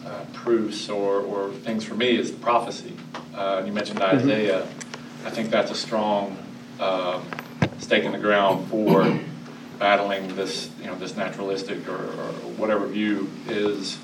uh, 0.05 0.23
proofs 0.33 0.89
or, 0.89 1.21
or 1.21 1.49
things 1.51 1.83
for 1.83 1.95
me 1.95 2.17
is 2.17 2.31
prophecy. 2.31 2.93
Uh, 3.35 3.63
you 3.65 3.71
mentioned 3.71 3.99
Mhm. 3.99 4.13
Isaiah. 4.21 4.67
I 5.25 5.29
think 5.29 5.49
that's 5.49 5.71
a 5.71 5.75
strong 5.75 6.37
um, 6.79 7.23
stake 7.79 8.03
in 8.03 8.11
the 8.11 8.17
ground 8.17 8.67
for 8.69 9.19
battling 9.79 10.35
this, 10.35 10.69
you 10.79 10.87
know, 10.87 10.95
this 10.95 11.15
naturalistic 11.17 11.87
or, 11.87 11.95
or 11.95 12.31
whatever 12.57 12.87
view 12.87 13.29
is, 13.47 13.97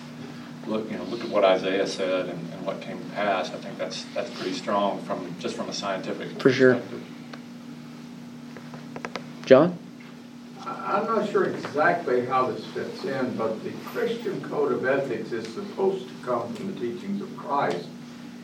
look, 0.68 0.90
you 0.92 0.98
know, 0.98 1.04
look 1.06 1.22
at 1.24 1.30
what 1.30 1.44
Isaiah 1.44 1.88
said 1.88 2.28
and, 2.30 2.54
and 2.54 2.66
what 2.66 2.82
came 2.82 2.98
to 3.00 3.06
pass. 3.16 3.50
I 3.50 3.58
think 3.58 3.78
that's 3.78 4.04
that's 4.14 4.30
pretty 4.32 4.54
strong 4.54 5.02
from 5.04 5.36
just 5.40 5.56
from 5.56 5.70
a 5.70 5.74
scientific 5.74 6.40
For 6.42 6.52
sure. 6.52 6.80
John? 9.46 9.78
I'm 10.66 11.06
not 11.06 11.30
sure 11.30 11.46
exactly 11.46 12.26
how 12.26 12.48
this 12.48 12.66
fits 12.68 13.04
in, 13.04 13.36
but 13.36 13.62
the 13.64 13.72
Christian 13.86 14.42
code 14.42 14.72
of 14.72 14.86
ethics 14.86 15.32
is 15.34 15.46
supposed 15.54 16.08
to 16.08 16.14
come 16.26 16.54
from 16.54 16.74
the 16.74 16.80
teachings 16.80 17.22
of 17.22 17.36
Christ, 17.36 17.88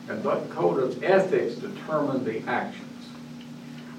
and 0.08 0.22
that 0.24 0.50
code 0.50 0.82
of 0.82 1.02
ethics 1.02 1.54
determine 1.54 2.24
the 2.24 2.40
actions. 2.46 2.86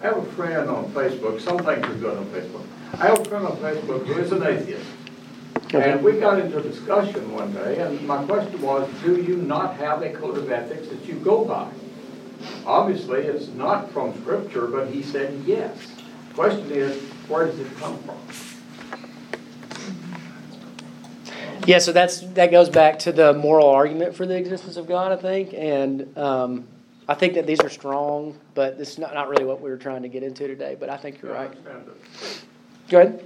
I 0.01 0.07
have 0.07 0.17
a 0.17 0.31
friend 0.33 0.69
on 0.69 0.91
Facebook, 0.91 1.41
some 1.41 1.57
things 1.57 1.83
are 1.83 1.95
good 1.95 2.17
on 2.17 2.25
Facebook. 2.27 2.65
I 2.93 3.07
have 3.07 3.19
a 3.19 3.25
friend 3.25 3.45
on 3.45 3.57
Facebook 3.57 4.05
who 4.05 4.19
is 4.19 4.31
an 4.31 4.43
atheist. 4.43 4.85
And 5.73 6.03
we 6.03 6.13
got 6.13 6.39
into 6.39 6.59
a 6.59 6.61
discussion 6.61 7.31
one 7.31 7.53
day, 7.53 7.79
and 7.79 8.05
my 8.05 8.23
question 8.25 8.61
was, 8.61 8.89
do 9.03 9.21
you 9.21 9.37
not 9.37 9.77
have 9.77 10.01
a 10.03 10.09
code 10.11 10.37
of 10.37 10.51
ethics 10.51 10.89
that 10.89 11.05
you 11.05 11.15
go 11.15 11.45
by? 11.45 11.71
Obviously, 12.65 13.21
it's 13.21 13.47
not 13.49 13.91
from 13.91 14.13
Scripture, 14.21 14.67
but 14.67 14.89
he 14.89 15.01
said 15.01 15.41
yes. 15.45 15.87
Question 16.33 16.71
is, 16.71 17.01
where 17.27 17.45
does 17.45 17.59
it 17.59 17.75
come 17.77 17.97
from? 18.03 18.17
Yeah, 21.67 21.79
so 21.79 21.91
that's 21.91 22.21
that 22.21 22.49
goes 22.49 22.69
back 22.69 22.99
to 22.99 23.11
the 23.11 23.33
moral 23.33 23.69
argument 23.69 24.15
for 24.15 24.25
the 24.25 24.35
existence 24.35 24.77
of 24.77 24.87
God, 24.87 25.11
I 25.11 25.15
think, 25.15 25.53
and 25.53 26.17
um, 26.17 26.67
I 27.07 27.13
think 27.13 27.35
that 27.35 27.45
these 27.45 27.59
are 27.59 27.69
strong, 27.69 28.39
but 28.55 28.77
this 28.77 28.91
is 28.93 28.97
not, 28.97 29.13
not 29.13 29.29
really 29.29 29.45
what 29.45 29.61
we 29.61 29.69
were 29.69 29.77
trying 29.77 30.01
to 30.01 30.07
get 30.07 30.23
into 30.23 30.47
today. 30.47 30.75
But 30.79 30.89
I 30.89 30.97
think 30.97 31.21
you're 31.21 31.33
right. 31.33 31.51
Go 32.89 33.01
ahead. 33.01 33.23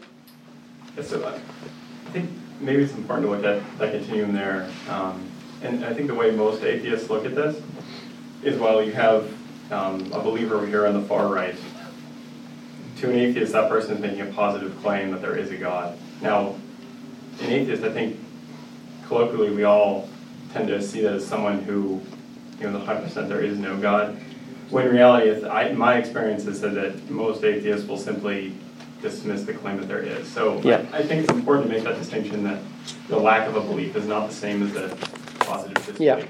Yes, 0.97 1.09
so 1.09 1.23
I 1.23 1.35
I 1.35 2.11
think 2.11 2.29
maybe 2.59 2.83
it's 2.83 2.93
important 2.93 3.27
to 3.27 3.31
look 3.31 3.43
at 3.45 3.77
that 3.79 3.91
continuum 3.91 4.33
there. 4.33 4.69
Um, 4.89 5.29
and 5.61 5.85
I 5.85 5.93
think 5.93 6.07
the 6.07 6.15
way 6.15 6.31
most 6.31 6.63
atheists 6.63 7.09
look 7.09 7.25
at 7.25 7.35
this 7.35 7.61
is 8.43 8.57
while 8.59 8.83
you 8.83 8.91
have 8.91 9.31
um, 9.71 10.11
a 10.11 10.19
believer 10.19 10.55
over 10.55 10.67
here 10.67 10.85
on 10.85 10.93
the 10.93 11.01
far 11.01 11.27
right, 11.27 11.55
to 12.97 13.09
an 13.09 13.15
atheist, 13.15 13.51
that 13.53 13.69
person 13.69 13.95
is 13.95 13.99
making 13.99 14.21
a 14.21 14.25
positive 14.27 14.75
claim 14.81 15.11
that 15.11 15.21
there 15.21 15.35
is 15.35 15.51
a 15.51 15.57
God. 15.57 15.97
Now, 16.21 16.55
an 17.41 17.51
atheist, 17.51 17.83
I 17.83 17.91
think, 17.91 18.17
colloquially, 19.07 19.51
we 19.51 19.63
all 19.63 20.09
tend 20.53 20.67
to 20.69 20.81
see 20.81 21.01
that 21.01 21.13
as 21.13 21.25
someone 21.27 21.59
who, 21.59 22.01
you 22.59 22.69
know, 22.69 22.79
the 22.79 22.85
100% 22.85 23.27
there 23.27 23.41
is 23.41 23.57
no 23.57 23.77
God. 23.77 24.17
When 24.69 24.87
in 24.87 24.93
reality, 24.93 25.29
it's, 25.29 25.43
I, 25.43 25.73
my 25.73 25.97
experience 25.97 26.45
is 26.45 26.61
that, 26.61 26.73
that 26.75 27.09
most 27.09 27.43
atheists 27.43 27.87
will 27.87 27.97
simply 27.97 28.55
dismiss 29.01 29.43
the 29.43 29.53
claim 29.53 29.77
that 29.77 29.87
there 29.87 29.99
is. 29.99 30.27
So 30.27 30.59
Yeah. 30.61 30.85
I, 30.91 30.99
I 30.99 31.03
think 31.03 31.23
it's 31.23 31.31
important 31.31 31.67
to 31.69 31.75
make 31.75 31.83
that 31.83 31.97
distinction 31.99 32.43
that 32.45 32.61
the 33.09 33.17
lack 33.17 33.47
of 33.47 33.55
a 33.55 33.61
belief 33.61 33.95
is 33.95 34.07
not 34.07 34.29
the 34.29 34.33
same 34.33 34.63
as 34.63 34.75
a 34.75 34.95
positive 35.39 35.75
disbelief. 35.75 35.99
Yeah. 35.99 36.25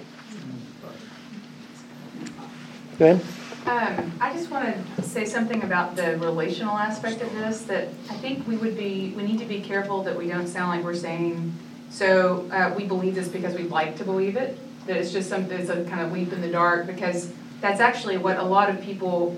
Go 2.97 3.05
ahead. 3.11 3.25
Um, 3.65 4.11
I 4.21 4.31
just 4.31 4.51
want 4.51 4.75
to 4.95 5.01
say 5.01 5.25
something 5.25 5.63
about 5.63 5.95
the 5.95 6.17
relational 6.17 6.77
aspect 6.77 7.19
of 7.23 7.33
this, 7.33 7.63
that 7.63 7.87
I 8.11 8.13
think 8.13 8.47
we 8.47 8.57
would 8.57 8.77
be, 8.77 9.11
we 9.17 9.23
need 9.23 9.39
to 9.39 9.45
be 9.45 9.59
careful 9.59 10.03
that 10.03 10.15
we 10.15 10.27
don't 10.27 10.45
sound 10.45 10.69
like 10.69 10.85
we're 10.85 10.93
saying, 10.93 11.51
so, 11.89 12.47
uh, 12.51 12.75
we 12.77 12.85
believe 12.85 13.15
this 13.15 13.27
because 13.27 13.55
we'd 13.55 13.71
like 13.71 13.97
to 13.97 14.03
believe 14.03 14.35
it, 14.35 14.59
that 14.85 14.97
it's 14.97 15.11
just 15.11 15.29
something, 15.29 15.59
it's 15.59 15.71
a 15.71 15.83
kind 15.85 16.01
of 16.01 16.11
leap 16.11 16.31
in 16.31 16.41
the 16.41 16.47
dark, 16.47 16.85
because 16.85 17.31
that's 17.59 17.79
actually 17.79 18.17
what 18.17 18.37
a 18.37 18.43
lot 18.43 18.69
of 18.69 18.79
people, 18.81 19.35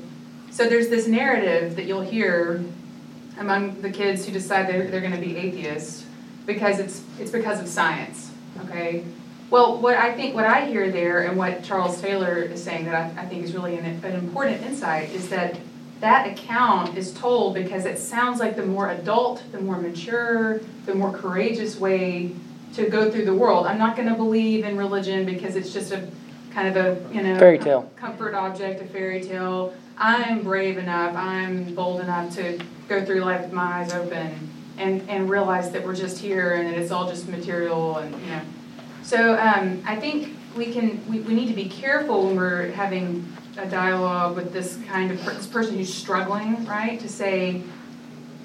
so 0.51 0.67
there's 0.67 0.89
this 0.89 1.07
narrative 1.07 1.77
that 1.77 1.85
you'll 1.85 2.01
hear 2.01 2.65
among 3.37 3.81
the 3.81 3.89
kids 3.89 4.25
who 4.25 4.33
decide 4.33 4.67
they're, 4.67 4.87
they're 4.87 4.99
gonna 4.99 5.21
be 5.21 5.37
atheists, 5.37 6.05
because 6.45 6.79
it's, 6.79 7.01
it's 7.17 7.31
because 7.31 7.61
of 7.61 7.67
science, 7.69 8.31
okay? 8.65 9.05
Well, 9.49 9.79
what 9.79 9.95
I 9.95 10.13
think, 10.13 10.35
what 10.35 10.45
I 10.45 10.65
hear 10.65 10.91
there, 10.91 11.21
and 11.21 11.37
what 11.37 11.63
Charles 11.63 12.01
Taylor 12.01 12.37
is 12.37 12.61
saying 12.61 12.85
that 12.85 12.95
I, 12.95 13.21
I 13.21 13.25
think 13.25 13.43
is 13.43 13.53
really 13.53 13.77
an, 13.77 13.85
an 13.85 14.13
important 14.13 14.61
insight, 14.63 15.09
is 15.11 15.29
that 15.29 15.57
that 16.01 16.27
account 16.27 16.97
is 16.97 17.13
told 17.13 17.53
because 17.53 17.85
it 17.85 17.97
sounds 17.97 18.39
like 18.39 18.55
the 18.55 18.65
more 18.65 18.91
adult, 18.91 19.43
the 19.51 19.59
more 19.59 19.77
mature, 19.77 20.59
the 20.85 20.93
more 20.93 21.11
courageous 21.11 21.79
way 21.79 22.35
to 22.73 22.89
go 22.89 23.09
through 23.09 23.25
the 23.25 23.33
world. 23.33 23.65
I'm 23.65 23.77
not 23.77 23.95
gonna 23.95 24.15
believe 24.15 24.65
in 24.65 24.77
religion 24.77 25.25
because 25.25 25.55
it's 25.55 25.73
just 25.73 25.91
a 25.91 26.07
kind 26.51 26.67
of 26.67 26.75
a, 26.75 27.13
you 27.13 27.23
know. 27.23 27.39
Fairy 27.39 27.57
tale. 27.57 27.89
Comfort 27.95 28.33
object, 28.33 28.81
a 28.81 28.85
fairy 28.85 29.21
tale. 29.23 29.73
I'm 29.97 30.43
brave 30.43 30.77
enough, 30.77 31.15
I'm 31.15 31.73
bold 31.73 32.01
enough 32.01 32.35
to 32.35 32.59
go 32.89 33.03
through 33.03 33.21
life 33.21 33.41
with 33.41 33.53
my 33.53 33.79
eyes 33.79 33.93
open 33.93 34.49
and, 34.77 35.09
and 35.09 35.29
realize 35.29 35.71
that 35.71 35.83
we're 35.83 35.95
just 35.95 36.19
here 36.19 36.55
and 36.55 36.67
that 36.67 36.77
it's 36.77 36.91
all 36.91 37.09
just 37.09 37.27
material 37.29 37.97
and, 37.97 38.13
you 38.21 38.27
know. 38.27 38.41
So 39.07 39.39
um, 39.39 39.81
I 39.85 39.95
think 39.95 40.35
we 40.57 40.73
can, 40.73 41.01
we, 41.09 41.21
we 41.21 41.33
need 41.33 41.47
to 41.47 41.53
be 41.53 41.69
careful 41.69 42.25
when 42.25 42.35
we're 42.35 42.71
having 42.71 43.25
a 43.57 43.65
dialogue 43.65 44.35
with 44.35 44.51
this 44.51 44.77
kind 44.85 45.09
of, 45.11 45.21
per- 45.21 45.33
this 45.33 45.47
person 45.47 45.77
who's 45.77 45.93
struggling, 45.93 46.65
right? 46.65 46.99
To 46.99 47.07
say, 47.07 47.63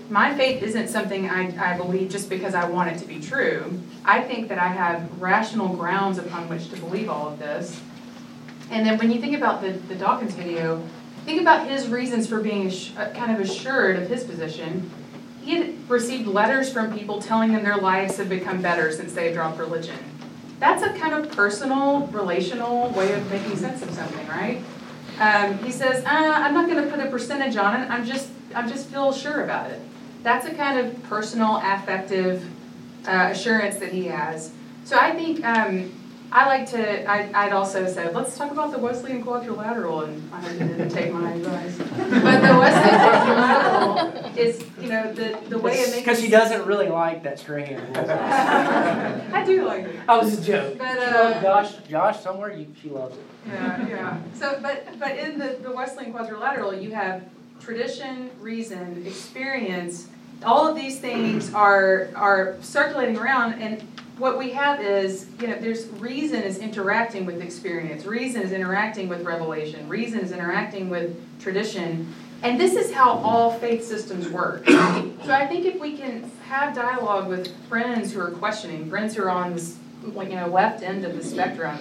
my 0.08 0.32
faith 0.36 0.62
isn't 0.62 0.86
something 0.86 1.28
I, 1.28 1.72
I 1.72 1.76
believe 1.76 2.10
just 2.10 2.30
because 2.30 2.54
I 2.54 2.64
want 2.68 2.92
it 2.92 3.00
to 3.00 3.06
be 3.08 3.18
true. 3.18 3.76
I 4.04 4.20
think 4.20 4.48
that 4.50 4.60
I 4.60 4.68
have 4.68 5.20
rational 5.20 5.74
grounds 5.74 6.18
upon 6.18 6.48
which 6.48 6.70
to 6.70 6.76
believe 6.76 7.10
all 7.10 7.26
of 7.26 7.40
this. 7.40 7.80
And 8.70 8.86
then 8.86 8.98
when 8.98 9.10
you 9.10 9.20
think 9.20 9.36
about 9.36 9.62
the, 9.62 9.72
the 9.72 9.96
Dawkins 9.96 10.34
video, 10.34 10.80
think 11.24 11.40
about 11.40 11.66
his 11.66 11.88
reasons 11.88 12.28
for 12.28 12.38
being 12.38 12.68
uh, 12.96 13.10
kind 13.16 13.32
of 13.32 13.40
assured 13.40 13.96
of 13.96 14.08
his 14.08 14.22
position. 14.22 14.88
He 15.42 15.56
had 15.56 15.90
received 15.90 16.28
letters 16.28 16.72
from 16.72 16.96
people 16.96 17.20
telling 17.20 17.50
them 17.52 17.64
their 17.64 17.78
lives 17.78 18.18
have 18.18 18.28
become 18.28 18.62
better 18.62 18.92
since 18.92 19.12
they 19.12 19.32
dropped 19.32 19.58
religion. 19.58 19.98
That's 20.62 20.84
a 20.84 20.90
kind 20.90 21.12
of 21.12 21.28
personal, 21.32 22.06
relational 22.12 22.90
way 22.90 23.10
of 23.14 23.28
making 23.32 23.56
sense 23.56 23.82
of 23.82 23.90
something, 23.90 24.28
right? 24.28 24.62
Um, 25.18 25.58
he 25.58 25.72
says, 25.72 26.04
uh, 26.04 26.08
I'm 26.08 26.54
not 26.54 26.70
going 26.70 26.84
to 26.84 26.88
put 26.88 27.04
a 27.04 27.10
percentage 27.10 27.56
on 27.56 27.80
it. 27.80 27.90
I'm 27.90 28.06
just, 28.06 28.28
I'm 28.54 28.68
just 28.68 28.86
feel 28.86 29.12
sure 29.12 29.42
about 29.42 29.72
it. 29.72 29.80
That's 30.22 30.46
a 30.46 30.54
kind 30.54 30.78
of 30.78 31.02
personal, 31.02 31.56
affective 31.56 32.48
uh, 33.08 33.30
assurance 33.32 33.78
that 33.78 33.90
he 33.90 34.04
has. 34.06 34.52
So 34.84 34.96
I 34.96 35.10
think 35.10 35.44
um, 35.44 35.90
I 36.34 36.46
like 36.46 36.70
to. 36.70 37.10
I, 37.10 37.30
I'd 37.34 37.52
also 37.52 37.86
said, 37.86 38.14
let's 38.14 38.38
talk 38.38 38.50
about 38.50 38.72
the 38.72 38.78
Wesleyan 38.78 39.22
quadrilateral, 39.22 40.00
and 40.02 40.32
I 40.32 40.40
didn't 40.50 40.88
take 40.88 41.12
my 41.12 41.32
advice. 41.32 41.76
But 41.76 42.40
the 42.40 42.58
Wesleyan 42.58 42.98
quadrilateral 43.10 44.38
is, 44.38 44.64
you 44.80 44.88
know, 44.88 45.12
the 45.12 45.38
the 45.50 45.58
way 45.58 45.74
it 45.74 45.90
makes. 45.90 45.98
Because 45.98 46.20
she 46.20 46.28
doesn't 46.30 46.64
really 46.64 46.88
like 46.88 47.22
that 47.24 47.38
strand. 47.38 47.96
I 49.34 49.44
do 49.44 49.66
like 49.66 49.84
it. 49.84 50.00
I 50.08 50.16
was 50.16 50.38
a 50.38 50.42
joke. 50.42 50.78
But, 50.78 50.98
uh, 50.98 51.42
Josh, 51.42 51.76
Josh 51.86 52.20
somewhere, 52.20 52.52
you, 52.52 52.66
she 52.80 52.88
loves 52.88 53.14
it. 53.16 53.24
Yeah, 53.46 53.88
yeah. 53.88 54.20
So, 54.34 54.58
but, 54.62 54.86
but 54.98 55.18
in 55.18 55.38
the, 55.38 55.58
the 55.62 55.70
Wesleyan 55.70 56.12
quadrilateral, 56.12 56.72
you 56.72 56.92
have 56.92 57.24
tradition, 57.60 58.30
reason, 58.40 59.06
experience. 59.06 60.08
All 60.44 60.66
of 60.66 60.74
these 60.76 60.98
things 60.98 61.52
are, 61.52 62.08
are 62.16 62.56
circulating 62.62 63.18
around, 63.18 63.60
and 63.60 63.86
what 64.18 64.38
we 64.38 64.50
have 64.50 64.80
is, 64.80 65.26
you 65.40 65.46
know, 65.48 65.58
there's 65.58 65.88
reason 65.88 66.42
is 66.42 66.58
interacting 66.58 67.24
with 67.24 67.40
experience, 67.40 68.04
reason 68.04 68.42
is 68.42 68.52
interacting 68.52 69.08
with 69.08 69.22
revelation, 69.22 69.88
reason 69.88 70.20
is 70.20 70.32
interacting 70.32 70.90
with 70.90 71.16
tradition, 71.40 72.12
and 72.42 72.60
this 72.60 72.74
is 72.74 72.92
how 72.92 73.12
all 73.18 73.52
faith 73.58 73.84
systems 73.84 74.28
work. 74.28 74.66
So 74.68 75.32
I 75.32 75.46
think 75.46 75.64
if 75.64 75.80
we 75.80 75.96
can 75.96 76.30
have 76.44 76.74
dialogue 76.74 77.28
with 77.28 77.54
friends 77.68 78.12
who 78.12 78.20
are 78.20 78.32
questioning, 78.32 78.90
friends 78.90 79.14
who 79.14 79.22
are 79.22 79.30
on 79.30 79.54
this, 79.54 79.76
you 80.04 80.12
know, 80.12 80.48
left 80.48 80.82
end 80.82 81.04
of 81.04 81.16
the 81.16 81.22
spectrum, 81.22 81.78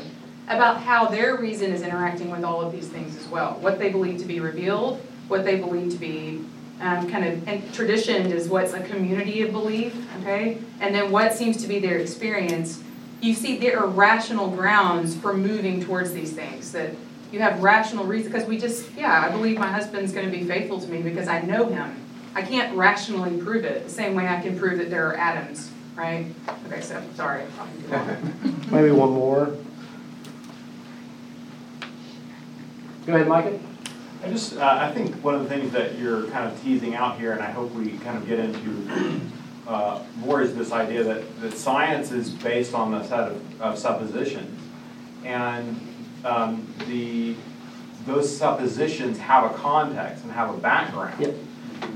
about 0.48 0.82
how 0.82 1.06
their 1.06 1.38
reason 1.38 1.72
is 1.72 1.82
interacting 1.82 2.30
with 2.30 2.44
all 2.44 2.62
of 2.62 2.72
these 2.72 2.88
things 2.88 3.18
as 3.18 3.28
well. 3.28 3.58
What 3.62 3.80
they 3.80 3.90
believe 3.90 4.20
to 4.20 4.26
be 4.26 4.40
revealed, 4.40 5.02
what 5.28 5.46
they 5.46 5.60
believe 5.60 5.92
to 5.92 5.98
be 5.98 6.44
um, 6.82 7.10
kind 7.10 7.26
of, 7.26 7.48
and 7.48 7.74
tradition 7.74 8.32
is 8.32 8.50
what's 8.50 8.74
a 8.74 8.82
community 8.82 9.42
of 9.42 9.52
belief, 9.52 9.96
okay? 10.22 10.58
And 10.80 10.94
then 10.94 11.12
what 11.12 11.34
seems 11.34 11.58
to 11.62 11.68
be 11.68 11.80
their 11.80 12.00
experience. 12.00 12.84
You 13.22 13.36
see, 13.36 13.58
there 13.58 13.80
are 13.80 13.88
rational 13.88 14.50
grounds 14.50 15.16
for 15.16 15.34
moving 15.34 15.84
towards 15.84 16.12
these 16.12 16.34
things, 16.34 16.72
that 16.72 16.96
you 17.32 17.40
have 17.40 17.62
rational 17.62 18.06
reasons, 18.06 18.34
because 18.34 18.48
we 18.48 18.58
just, 18.58 18.92
yeah, 18.98 19.22
I 19.22 19.30
believe 19.30 19.60
my 19.60 19.68
husband's 19.68 20.12
going 20.12 20.30
to 20.30 20.36
be 20.36 20.44
faithful 20.44 20.82
to 20.82 20.88
me 20.88 21.02
because 21.02 21.28
I 21.28 21.42
know 21.42 21.68
him. 21.68 21.96
I 22.34 22.42
can't 22.42 22.76
rationally 22.76 23.38
prove 23.38 23.64
it, 23.64 23.84
the 23.84 23.90
same 23.90 24.16
way 24.16 24.28
I 24.28 24.42
can 24.42 24.58
prove 24.58 24.80
that 24.80 24.90
there 24.90 25.08
are 25.08 25.16
atoms, 25.16 25.70
right? 25.96 26.26
Okay, 26.66 26.82
so, 26.82 27.02
sorry. 27.16 27.44
Maybe 28.72 28.92
one 28.92 29.12
more. 29.12 29.56
Go 33.06 33.16
ahead, 33.16 33.28
Micah. 33.28 33.60
I 34.24 34.30
just, 34.30 34.56
uh, 34.58 34.78
I 34.80 34.92
think 34.92 35.16
one 35.24 35.34
of 35.34 35.42
the 35.42 35.50
things 35.50 35.72
that 35.72 35.98
you're 35.98 36.28
kind 36.28 36.48
of 36.48 36.62
teasing 36.62 36.94
out 36.94 37.18
here, 37.18 37.32
and 37.32 37.42
I 37.42 37.50
hope 37.50 37.72
we 37.72 37.98
kind 38.00 38.18
of 38.18 38.28
get 38.28 38.38
into 38.38 39.20
uh, 39.68 40.04
more, 40.18 40.42
is 40.42 40.56
this 40.56 40.72
idea 40.72 41.04
that, 41.04 41.42
that 41.42 41.54
science 41.54 42.12
is 42.12 42.30
based 42.30 42.76
on 42.76 42.94
a 42.94 43.08
set 43.08 43.32
of, 43.32 43.62
of 43.62 43.80
suppositions. 43.80 44.60
And 45.26 45.80
um, 46.24 46.72
the, 46.88 47.36
those 48.06 48.36
suppositions 48.36 49.18
have 49.18 49.50
a 49.50 49.56
context 49.56 50.24
and 50.24 50.32
have 50.34 50.54
a 50.54 50.58
background. 50.58 51.20
Yep. 51.20 51.36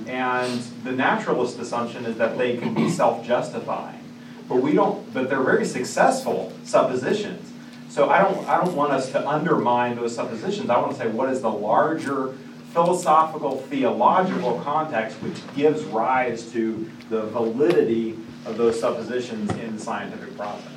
And 0.08 0.62
the 0.84 0.92
naturalist 0.92 1.60
assumption 1.60 2.06
is 2.06 2.18
that 2.18 2.40
they 2.40 2.58
can 2.58 2.74
be 2.74 2.90
self-justifying. 2.90 4.02
But 4.50 4.58
we 4.58 4.74
don't, 4.74 5.14
but 5.14 5.30
they're 5.30 5.44
very 5.44 5.66
successful 5.66 6.52
suppositions. 6.64 7.52
So 7.96 8.10
I 8.10 8.22
don't, 8.22 8.46
I 8.46 8.62
don't 8.62 8.76
want 8.76 8.92
us 8.92 9.10
to 9.14 9.26
undermine 9.26 9.96
those 9.96 10.14
suppositions. 10.14 10.70
I 10.70 10.78
want 10.78 10.92
to 10.92 10.98
say 10.98 11.08
what 11.08 11.30
is 11.30 11.42
the 11.42 11.50
larger 11.50 12.34
philosophical, 12.74 13.62
theological 13.70 14.60
context 14.60 15.16
which 15.22 15.38
gives 15.56 15.82
rise 15.86 16.52
to 16.52 16.92
the 17.10 17.22
validity 17.28 18.20
of 18.46 18.58
those 18.58 18.78
suppositions 18.78 19.50
in 19.52 19.78
the 19.78 19.82
scientific 19.82 20.36
process. 20.36 20.74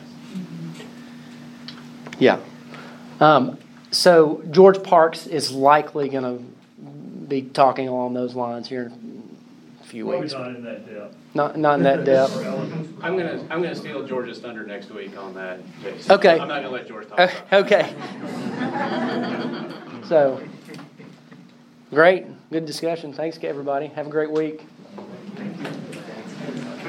Yeah. 2.21 2.39
Um, 3.19 3.59
so 3.91 4.41
George 4.53 4.81
Parks 4.85 5.27
is 5.27 5.51
likely 5.51 6.09
going 6.09 6.23
to 6.23 6.45
be 7.27 7.43
talking 7.43 7.89
along 7.89 8.15
those 8.15 8.37
lines 8.37 8.69
here 8.69 8.93
few 9.89 10.05
Probably 10.05 10.21
weeks. 10.21 10.35
not 10.35 10.49
in 10.49 10.63
that 10.65 10.87
depth. 10.87 11.17
Not, 11.35 11.57
not 11.59 11.75
in 11.79 11.83
that 11.85 12.05
depth. 12.05 12.37
I'm 12.37 13.17
gonna, 13.17 13.41
I'm 13.51 13.63
gonna 13.63 13.75
steal 13.75 14.07
George's 14.07 14.39
thunder 14.39 14.65
next 14.65 14.91
week 14.91 15.17
on 15.17 15.35
that. 15.35 15.61
Jason. 15.83 16.13
Okay. 16.13 16.39
I'm 16.39 16.49
not 16.49 16.63
gonna 16.63 16.71
let 16.71 16.87
George 16.87 17.09
talk 17.09 17.19
uh, 17.19 17.29
about 17.49 17.53
it. 17.53 17.73
Okay. 17.73 17.95
So, 20.09 20.41
great, 21.91 22.25
good 22.51 22.65
discussion. 22.65 23.13
Thanks, 23.13 23.39
everybody. 23.43 23.89
Have 23.89 24.07
a 24.07 24.11
great 24.11 24.31
week. 24.31 24.63